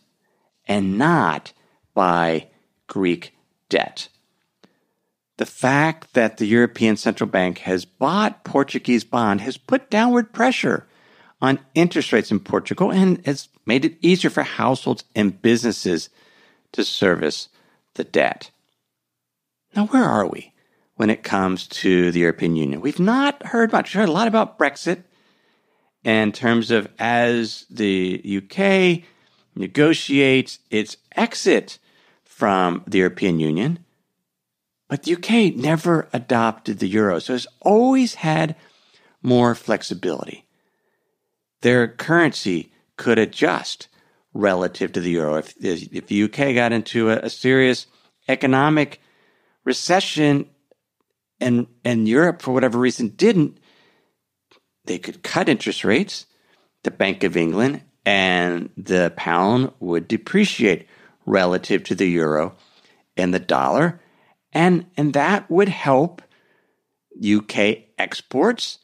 and 0.65 0.97
not 0.97 1.53
buy 1.93 2.47
Greek 2.87 3.35
debt. 3.69 4.07
The 5.37 5.45
fact 5.45 6.13
that 6.13 6.37
the 6.37 6.45
European 6.45 6.95
Central 6.95 7.29
Bank 7.29 7.59
has 7.59 7.85
bought 7.85 8.43
Portuguese 8.43 9.03
bond 9.03 9.41
has 9.41 9.57
put 9.57 9.89
downward 9.89 10.31
pressure 10.31 10.87
on 11.41 11.59
interest 11.73 12.13
rates 12.13 12.31
in 12.31 12.39
Portugal 12.39 12.91
and 12.91 13.25
has 13.25 13.49
made 13.65 13.83
it 13.83 13.97
easier 14.01 14.29
for 14.29 14.43
households 14.43 15.03
and 15.15 15.41
businesses 15.41 16.09
to 16.71 16.83
service 16.83 17.49
the 17.95 18.03
debt. 18.03 18.51
Now, 19.75 19.87
where 19.87 20.03
are 20.03 20.27
we 20.27 20.53
when 20.95 21.09
it 21.09 21.23
comes 21.23 21.67
to 21.67 22.11
the 22.11 22.19
European 22.19 22.55
Union? 22.55 22.81
We've 22.81 22.99
not 22.99 23.47
heard 23.47 23.71
much. 23.71 23.93
We've 23.93 24.01
heard 24.01 24.09
a 24.09 24.13
lot 24.13 24.27
about 24.27 24.59
Brexit 24.59 25.03
in 26.03 26.31
terms 26.31 26.69
of 26.69 26.87
as 26.99 27.65
the 27.69 28.21
UK 28.23 29.03
negotiates 29.55 30.59
its 30.69 30.97
exit 31.15 31.79
from 32.23 32.83
the 32.87 32.99
European 32.99 33.39
Union. 33.39 33.82
But 34.93 35.01
the 35.01 35.15
UK 35.15 35.55
never 35.55 36.07
adopted 36.13 36.77
the 36.77 36.87
euro, 36.87 37.17
so 37.17 37.33
it's 37.33 37.47
always 37.61 38.13
had 38.13 38.55
more 39.23 39.55
flexibility. 39.55 40.45
Their 41.61 41.87
currency 41.87 42.71
could 42.95 43.17
adjust 43.17 43.87
relative 44.35 44.91
to 44.91 45.01
the 45.01 45.09
euro. 45.09 45.37
If, 45.37 45.55
if 45.59 46.05
the 46.05 46.21
UK 46.25 46.53
got 46.53 46.73
into 46.73 47.09
a, 47.09 47.21
a 47.21 47.29
serious 47.31 47.87
economic 48.27 49.01
recession 49.63 50.47
and, 51.39 51.65
and 51.83 52.07
Europe, 52.07 52.43
for 52.43 52.53
whatever 52.53 52.77
reason, 52.77 53.07
didn't, 53.07 53.57
they 54.85 54.99
could 54.99 55.23
cut 55.23 55.49
interest 55.49 55.83
rates, 55.83 56.27
the 56.83 56.91
Bank 56.91 57.23
of 57.23 57.35
England, 57.35 57.81
and 58.05 58.69
the 58.77 59.11
pound 59.15 59.71
would 59.79 60.07
depreciate 60.07 60.85
relative 61.25 61.83
to 61.85 61.95
the 61.95 62.05
euro 62.07 62.55
and 63.17 63.33
the 63.33 63.39
dollar. 63.39 63.99
And, 64.53 64.85
and 64.95 65.13
that 65.13 65.49
would 65.49 65.69
help 65.69 66.21
UK 67.17 67.79
exports 67.97 68.79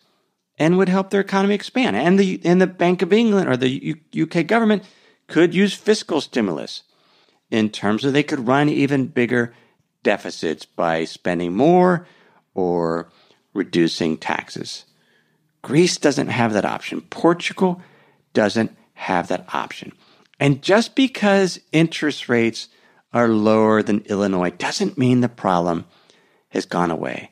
and 0.58 0.78
would 0.78 0.90
help 0.90 1.10
their 1.10 1.22
economy 1.22 1.56
expand. 1.56 1.96
And 1.96 2.20
the, 2.20 2.42
and 2.44 2.62
the 2.62 2.68
Bank 2.68 3.02
of 3.02 3.14
England 3.14 3.48
or 3.48 3.56
the 3.56 3.70
U, 4.12 4.24
UK 4.24 4.46
government 4.46 4.84
could 5.28 5.54
use 5.54 5.74
fiscal 5.74 6.22
stimulus 6.22 6.84
in 7.50 7.70
terms 7.70 8.04
of 8.04 8.14
they 8.14 8.24
could 8.24 8.48
run 8.48 8.68
even 8.70 9.08
bigger 9.08 9.54
deficits 10.04 10.66
by 10.66 11.06
spending 11.06 11.56
more 11.56 12.08
or 12.54 13.10
reducing 13.54 14.18
taxes. 14.18 14.86
Greece 15.62 15.98
doesn't 15.98 16.28
have 16.28 16.54
that 16.54 16.66
option. 16.66 17.02
Portugal 17.02 17.82
doesn't 18.34 18.76
have 18.94 19.28
that 19.28 19.46
option. 19.54 19.92
And 20.40 20.62
just 20.62 20.96
because 20.96 21.60
interest 21.72 22.30
rates 22.30 22.70
are 23.12 23.28
lower 23.28 23.82
than 23.82 24.02
Illinois 24.02 24.52
doesn't 24.52 24.98
mean 24.98 25.22
the 25.22 25.30
problem 25.30 25.86
has 26.50 26.66
gone 26.66 26.92
away. 26.92 27.32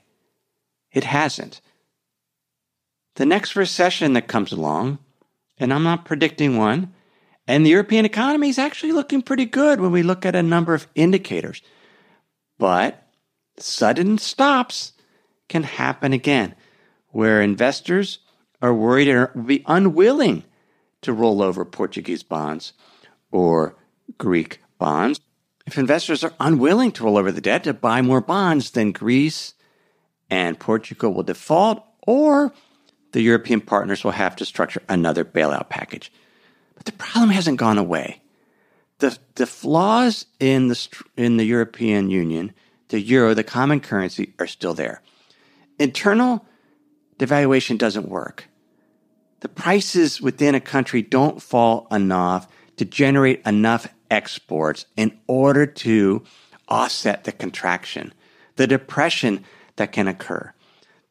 It 0.91 1.03
hasn't. 1.03 1.61
The 3.15 3.25
next 3.25 3.55
recession 3.55 4.13
that 4.13 4.27
comes 4.27 4.51
along, 4.51 4.99
and 5.57 5.73
I'm 5.73 5.83
not 5.83 6.05
predicting 6.05 6.57
one, 6.57 6.93
and 7.47 7.65
the 7.65 7.71
European 7.71 8.05
economy 8.05 8.49
is 8.49 8.59
actually 8.59 8.91
looking 8.91 9.21
pretty 9.21 9.45
good 9.45 9.79
when 9.79 9.91
we 9.91 10.03
look 10.03 10.25
at 10.25 10.35
a 10.35 10.43
number 10.43 10.73
of 10.73 10.87
indicators. 10.95 11.61
But 12.59 13.07
sudden 13.57 14.17
stops 14.17 14.93
can 15.47 15.63
happen 15.63 16.13
again, 16.13 16.55
where 17.09 17.41
investors 17.41 18.19
are 18.61 18.73
worried 18.73 19.07
or 19.07 19.31
will 19.33 19.43
be 19.43 19.63
unwilling 19.65 20.43
to 21.01 21.13
roll 21.13 21.41
over 21.41 21.63
Portuguese 21.63 22.23
bonds 22.23 22.73
or 23.31 23.75
Greek 24.17 24.61
bonds. 24.77 25.19
If 25.67 25.77
investors 25.77 26.23
are 26.23 26.33
unwilling 26.39 26.93
to 26.93 27.03
roll 27.03 27.17
over 27.17 27.31
the 27.31 27.41
debt 27.41 27.65
to 27.65 27.73
buy 27.73 28.01
more 28.01 28.21
bonds, 28.21 28.71
then 28.71 28.93
Greece 28.93 29.53
and 30.29 30.57
Portugal 30.57 31.13
will 31.13 31.23
default, 31.23 31.83
or 32.07 32.53
the 33.11 33.21
European 33.21 33.59
partners 33.59 34.03
will 34.03 34.11
have 34.11 34.37
to 34.37 34.45
structure 34.45 34.81
another 34.87 35.25
bailout 35.25 35.67
package. 35.67 36.11
But 36.75 36.85
the 36.85 36.93
problem 36.93 37.31
hasn't 37.31 37.59
gone 37.59 37.77
away. 37.77 38.21
The, 38.99 39.17
the 39.35 39.45
flaws 39.45 40.25
in 40.39 40.69
the, 40.69 40.87
in 41.17 41.35
the 41.35 41.45
European 41.45 42.09
Union, 42.09 42.53
the 42.87 43.01
euro, 43.01 43.33
the 43.33 43.43
common 43.43 43.81
currency, 43.81 44.33
are 44.39 44.47
still 44.47 44.73
there. 44.73 45.01
Internal 45.77 46.45
devaluation 47.19 47.77
doesn't 47.77 48.07
work. 48.07 48.45
The 49.41 49.49
prices 49.49 50.21
within 50.21 50.55
a 50.55 50.61
country 50.61 51.01
don't 51.01 51.41
fall 51.41 51.87
enough 51.91 52.47
to 52.77 52.85
generate 52.85 53.45
enough 53.45 53.87
exports 54.09 54.85
in 54.95 55.17
order 55.27 55.65
to 55.65 56.23
offset 56.67 57.23
the 57.23 57.31
contraction, 57.31 58.13
the 58.55 58.67
depression 58.67 59.43
that 59.77 59.91
can 59.91 60.07
occur. 60.07 60.53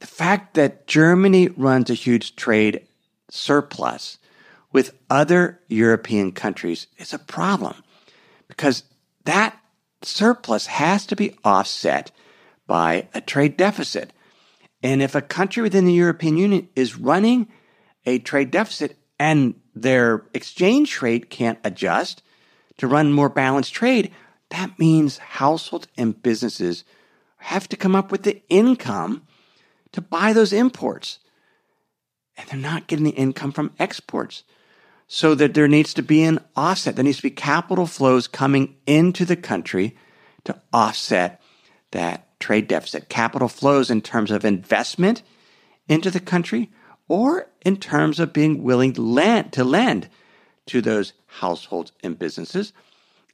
The 0.01 0.07
fact 0.07 0.55
that 0.55 0.87
Germany 0.87 1.49
runs 1.49 1.91
a 1.91 1.95
huge 1.95 2.37
trade 2.37 2.87
surplus 3.31 4.19
with 4.73 4.95
other 5.09 5.61
European 5.69 6.33
countries 6.33 6.87
is 6.99 7.13
a 7.13 7.19
problem 7.19 7.75
because 8.49 8.83
that 9.25 9.59
surplus 10.03 10.67
has 10.67 11.07
to 11.07 11.17
be 11.17 11.37
offset 11.45 12.11
by 12.67 13.09
a 13.15 13.21
trade 13.21 13.57
deficit. 13.57 14.13
And 14.83 15.03
if 15.03 15.15
a 15.15 15.23
country 15.23 15.63
within 15.63 15.87
the 15.87 15.93
European 15.93 16.37
Union 16.37 16.69
is 16.77 16.99
running 16.99 17.49
a 18.05 18.19
trade 18.19 18.51
deficit 18.51 18.97
and 19.19 19.55
their 19.75 20.27
exchange 20.35 21.01
rate 21.03 21.31
can't 21.31 21.59
adjust 21.65 22.23
to 22.79 22.87
run 22.87 23.13
more 23.13 23.29
balanced 23.29 23.75
trade, 23.75 24.13
that 24.51 24.79
means 24.79 25.19
households 25.19 25.89
and 25.97 26.23
businesses 26.23 26.85
have 27.39 27.69
to 27.69 27.77
come 27.77 27.95
up 27.95 28.11
with 28.11 28.23
the 28.23 28.43
income 28.49 29.27
to 29.93 30.01
buy 30.01 30.33
those 30.33 30.53
imports. 30.53 31.19
And 32.37 32.49
they're 32.49 32.59
not 32.59 32.87
getting 32.87 33.05
the 33.05 33.11
income 33.13 33.53
from 33.53 33.73
exports. 33.79 34.45
So 35.09 35.37
that 35.37 35.55
there 35.55 35.69
needs 35.69 35.95
to 35.95 36.03
be 36.03 36.25
an 36.25 36.41
offset. 36.57 36.97
There 36.97 37.05
needs 37.05 37.19
to 37.19 37.23
be 37.23 37.31
capital 37.31 37.87
flows 37.87 38.27
coming 38.27 38.75
into 38.87 39.25
the 39.25 39.37
country 39.37 39.97
to 40.45 40.61
offset 40.73 41.41
that 41.93 42.41
trade 42.41 42.67
deficit. 42.67 43.09
Capital 43.09 43.49
flows 43.49 43.89
in 43.89 44.03
terms 44.03 44.33
of 44.33 44.45
investment 44.45 45.23
into 45.89 46.11
the 46.11 46.21
country 46.21 46.71
or 47.09 47.49
in 47.65 47.77
terms 47.77 48.19
of 48.19 48.33
being 48.33 48.65
willing 48.65 48.93
to 48.95 49.03
lend, 49.03 49.53
to 49.53 49.63
lend 49.63 50.09
to 50.67 50.81
those 50.81 51.13
households 51.27 51.93
and 52.03 52.19
businesses. 52.19 52.73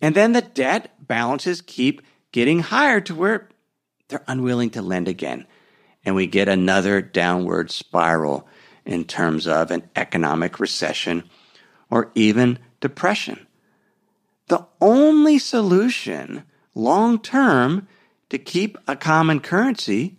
And 0.01 0.15
then 0.15 0.33
the 0.33 0.43
debt 0.43 0.95
balances 1.01 1.61
keep 1.61 2.03
getting 2.33 2.61
higher 2.61 3.01
to 3.03 3.15
where 3.15 3.49
they're 4.09 4.25
unwilling 4.27 4.71
to 4.71 4.83
lend 4.83 5.09
again. 5.09 5.47
And 6.05 6.15
we 6.15 6.27
get 6.27 6.49
another 6.49 7.01
downward 7.01 7.71
spiral 7.71 8.49
in 8.85 9.05
terms 9.05 9.47
of 9.47 9.71
an 9.71 9.89
economic 9.95 10.59
recession 10.59 11.25
or 11.91 12.11
even 12.15 12.59
depression. 12.81 13.47
The 14.49 14.67
only 14.81 15.39
solution 15.39 16.43
long 16.75 17.21
term 17.21 17.87
to 18.31 18.39
keep 18.39 18.77
a 18.89 18.97
common 18.97 19.41
currency 19.41 20.17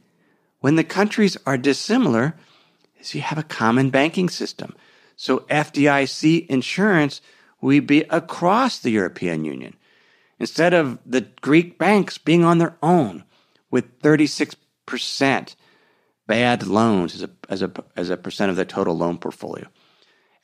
when 0.59 0.75
the 0.75 0.83
countries 0.83 1.35
are 1.45 1.57
dissimilar 1.57 2.35
is 2.99 3.13
you 3.13 3.21
have 3.21 3.37
a 3.37 3.43
common 3.43 3.89
banking 3.89 4.29
system. 4.29 4.75
So 5.23 5.39
FDIC 5.49 6.47
insurance 6.47 7.21
will 7.61 7.79
be 7.79 8.01
across 8.09 8.79
the 8.79 8.89
European 8.89 9.45
Union. 9.45 9.73
Instead 10.37 10.73
of 10.73 10.99
the 11.05 11.21
Greek 11.39 11.77
banks 11.77 12.17
being 12.17 12.43
on 12.43 12.57
their 12.57 12.75
own 12.83 13.23
with 13.71 14.01
36% 14.01 15.55
bad 16.27 16.67
loans 16.67 17.15
as 17.15 17.23
a, 17.23 17.29
as 17.47 17.61
a, 17.61 17.71
as 17.95 18.09
a 18.09 18.17
percent 18.17 18.49
of 18.49 18.57
the 18.57 18.65
total 18.65 18.97
loan 18.97 19.17
portfolio. 19.17 19.65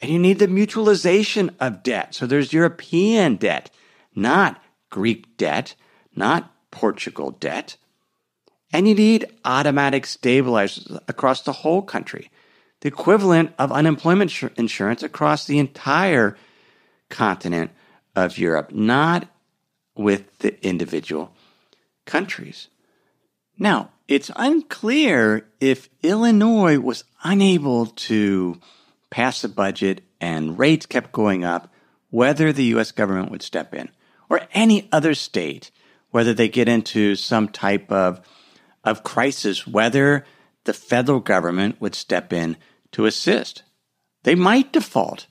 And 0.02 0.10
you 0.12 0.18
need 0.18 0.40
the 0.40 0.48
mutualization 0.48 1.54
of 1.60 1.84
debt. 1.84 2.16
So 2.16 2.26
there's 2.26 2.54
European 2.54 3.36
debt, 3.36 3.70
not 4.16 4.64
Greek 4.90 5.36
debt, 5.36 5.76
not 6.16 6.54
Portugal 6.72 7.32
debt. 7.32 7.76
And 8.72 8.88
you 8.88 8.96
need 8.96 9.30
automatic 9.44 10.06
stabilizers 10.06 10.90
across 11.10 11.42
the 11.42 11.52
whole 11.52 11.82
country 11.82 12.32
the 12.82 12.88
equivalent 12.88 13.54
of 13.60 13.72
unemployment 13.72 14.32
insurance 14.58 15.04
across 15.04 15.46
the 15.46 15.60
entire 15.60 16.38
continent 17.10 17.72
of 18.16 18.38
Europe, 18.38 18.72
not 18.72 19.28
with 19.96 20.38
the 20.40 20.66
individual 20.66 21.34
countries. 22.06 22.70
Now, 23.58 23.92
it's 24.08 24.32
unclear 24.36 25.48
if 25.60 25.90
Illinois 26.02 26.80
was 26.80 27.04
unable 27.24 27.88
to 27.88 28.60
pass 29.10 29.42
the 29.42 29.50
budget 29.50 30.02
and 30.22 30.58
rates 30.58 30.86
kept 30.86 31.12
going 31.12 31.44
up, 31.44 31.72
whether 32.10 32.52
the 32.52 32.64
U.S. 32.66 32.92
government 32.92 33.30
would 33.30 33.42
step 33.42 33.76
in, 33.76 33.90
or 34.30 34.42
any 34.54 34.88
other 34.92 35.14
state, 35.14 35.72
whether 36.12 36.34
they 36.34 36.48
get 36.48 36.70
into 36.70 37.16
some 37.16 37.50
type 37.50 37.92
of, 37.92 38.22
of 38.84 39.04
crisis, 39.04 39.68
whether 39.68 40.26
the 40.64 40.74
federal 40.74 41.20
government 41.20 41.80
would 41.80 41.96
step 41.96 42.34
in 42.34 42.58
to 42.92 43.06
assist. 43.06 43.64
They 44.24 44.36
might 44.36 44.74
default 44.74 45.28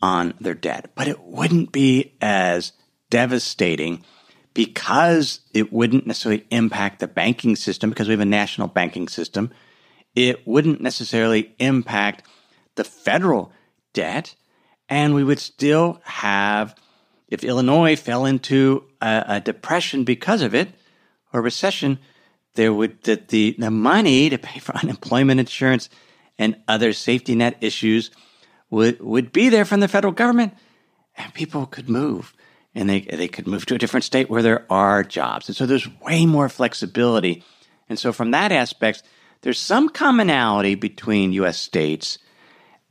on 0.00 0.34
their 0.40 0.54
debt, 0.54 0.90
but 0.94 1.08
it 1.08 1.22
wouldn't 1.22 1.72
be 1.72 2.14
as 2.20 2.72
devastating 3.10 4.04
because 4.54 5.40
it 5.54 5.72
wouldn't 5.72 6.06
necessarily 6.06 6.46
impact 6.50 7.00
the 7.00 7.06
banking 7.06 7.56
system 7.56 7.90
because 7.90 8.08
we 8.08 8.12
have 8.12 8.20
a 8.20 8.26
national 8.26 8.68
banking 8.68 9.08
system. 9.08 9.50
It 10.14 10.46
wouldn't 10.46 10.80
necessarily 10.80 11.54
impact 11.58 12.26
the 12.74 12.84
federal 12.84 13.52
debt. 13.92 14.34
And 14.88 15.14
we 15.14 15.24
would 15.24 15.38
still 15.38 16.00
have, 16.04 16.74
if 17.28 17.44
Illinois 17.44 17.96
fell 17.96 18.26
into 18.26 18.84
a, 19.00 19.24
a 19.26 19.40
depression 19.40 20.04
because 20.04 20.42
of 20.42 20.54
it 20.54 20.68
or 21.32 21.40
recession, 21.40 21.98
there 22.54 22.74
would 22.74 23.02
that 23.04 23.28
the, 23.28 23.56
the 23.58 23.70
money 23.70 24.28
to 24.28 24.36
pay 24.36 24.58
for 24.58 24.76
unemployment 24.82 25.40
insurance 25.40 25.88
and 26.42 26.56
other 26.66 26.92
safety 26.92 27.34
net 27.36 27.56
issues 27.60 28.10
would, 28.68 29.00
would 29.00 29.32
be 29.32 29.48
there 29.48 29.64
from 29.64 29.78
the 29.80 29.88
federal 29.88 30.12
government 30.12 30.52
and 31.16 31.32
people 31.34 31.66
could 31.66 31.88
move 31.88 32.34
and 32.74 32.88
they, 32.88 33.02
they 33.02 33.28
could 33.28 33.46
move 33.46 33.64
to 33.66 33.74
a 33.74 33.78
different 33.78 34.02
state 34.02 34.28
where 34.28 34.42
there 34.42 34.66
are 34.70 35.04
jobs. 35.04 35.48
And 35.48 35.54
so 35.54 35.66
there's 35.66 35.88
way 36.00 36.26
more 36.26 36.48
flexibility. 36.48 37.44
And 37.88 37.98
so 37.98 38.12
from 38.12 38.32
that 38.32 38.50
aspect, 38.50 39.02
there's 39.42 39.60
some 39.60 39.88
commonality 39.88 40.74
between 40.74 41.32
U.S. 41.34 41.58
states 41.58 42.18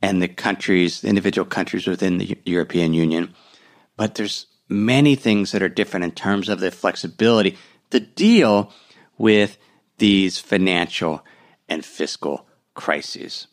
and 0.00 0.22
the 0.22 0.28
countries, 0.28 1.00
the 1.00 1.08
individual 1.08 1.44
countries 1.44 1.86
within 1.86 2.18
the 2.18 2.38
European 2.44 2.94
Union. 2.94 3.34
But 3.96 4.14
there's 4.14 4.46
many 4.68 5.14
things 5.14 5.52
that 5.52 5.62
are 5.62 5.68
different 5.68 6.04
in 6.04 6.12
terms 6.12 6.48
of 6.48 6.60
the 6.60 6.70
flexibility 6.70 7.58
to 7.90 8.00
deal 8.00 8.72
with 9.18 9.58
these 9.98 10.38
financial 10.38 11.24
and 11.68 11.84
fiscal 11.84 12.46
crises. 12.74 13.46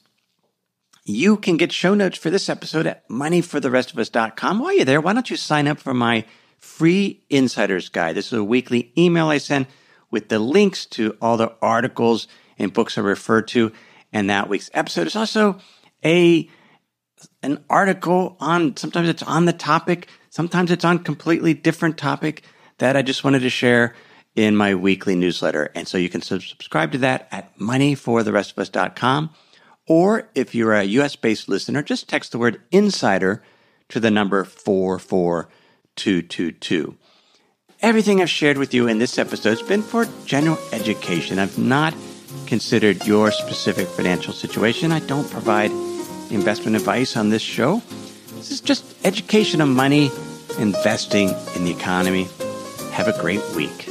You 1.05 1.37
can 1.37 1.57
get 1.57 1.71
show 1.71 1.95
notes 1.95 2.17
for 2.17 2.29
this 2.29 2.49
episode 2.49 2.85
at 2.85 3.07
moneyfortherestofus.com. 3.09 4.59
While 4.59 4.75
you're 4.75 4.85
there, 4.85 5.01
why 5.01 5.13
don't 5.13 5.29
you 5.29 5.37
sign 5.37 5.67
up 5.67 5.79
for 5.79 5.93
my 5.93 6.25
free 6.57 7.23
insider's 7.29 7.89
guide? 7.89 8.15
This 8.15 8.27
is 8.27 8.39
a 8.39 8.43
weekly 8.43 8.91
email 8.97 9.27
I 9.27 9.39
send 9.39 9.67
with 10.11 10.29
the 10.29 10.39
links 10.39 10.85
to 10.87 11.17
all 11.21 11.37
the 11.37 11.55
articles 11.61 12.27
and 12.57 12.73
books 12.73 12.97
I 12.97 13.01
refer 13.01 13.41
to. 13.43 13.71
And 14.13 14.29
that 14.29 14.49
week's 14.49 14.69
episode 14.73 15.07
is 15.07 15.15
also 15.15 15.59
a 16.05 16.49
an 17.43 17.63
article 17.69 18.37
on 18.39 18.77
sometimes 18.77 19.09
it's 19.09 19.23
on 19.23 19.45
the 19.45 19.53
topic, 19.53 20.07
sometimes 20.29 20.71
it's 20.71 20.85
on 20.85 20.99
completely 20.99 21.53
different 21.53 21.97
topic 21.97 22.43
that 22.77 22.95
I 22.95 23.01
just 23.01 23.23
wanted 23.23 23.39
to 23.41 23.49
share 23.49 23.93
in 24.35 24.55
my 24.55 24.75
weekly 24.75 25.15
newsletter. 25.15 25.71
And 25.75 25.87
so 25.87 25.97
you 25.97 26.09
can 26.09 26.21
subscribe 26.21 26.91
to 26.93 26.97
that 26.99 27.27
at 27.31 27.57
moneyfortherestofus.com. 27.57 29.31
Or 29.87 30.29
if 30.35 30.53
you're 30.53 30.75
a 30.75 30.83
US 30.83 31.15
based 31.15 31.49
listener, 31.49 31.81
just 31.81 32.07
text 32.07 32.31
the 32.31 32.37
word 32.37 32.61
insider 32.71 33.41
to 33.89 33.99
the 33.99 34.11
number 34.11 34.43
44222. 34.43 36.95
Everything 37.81 38.21
I've 38.21 38.29
shared 38.29 38.57
with 38.57 38.73
you 38.73 38.87
in 38.87 38.99
this 38.99 39.17
episode 39.17 39.57
has 39.57 39.61
been 39.61 39.81
for 39.81 40.05
general 40.25 40.57
education. 40.71 41.39
I've 41.39 41.57
not 41.57 41.93
considered 42.45 43.07
your 43.07 43.31
specific 43.31 43.87
financial 43.87 44.33
situation. 44.33 44.91
I 44.91 44.99
don't 44.99 45.31
provide 45.31 45.71
investment 46.29 46.75
advice 46.75 47.17
on 47.17 47.29
this 47.29 47.41
show. 47.41 47.81
This 48.35 48.51
is 48.51 48.61
just 48.61 48.85
education 49.05 49.61
of 49.61 49.69
money, 49.69 50.11
investing 50.59 51.29
in 51.55 51.65
the 51.65 51.71
economy. 51.71 52.27
Have 52.91 53.07
a 53.07 53.19
great 53.19 53.41
week. 53.55 53.89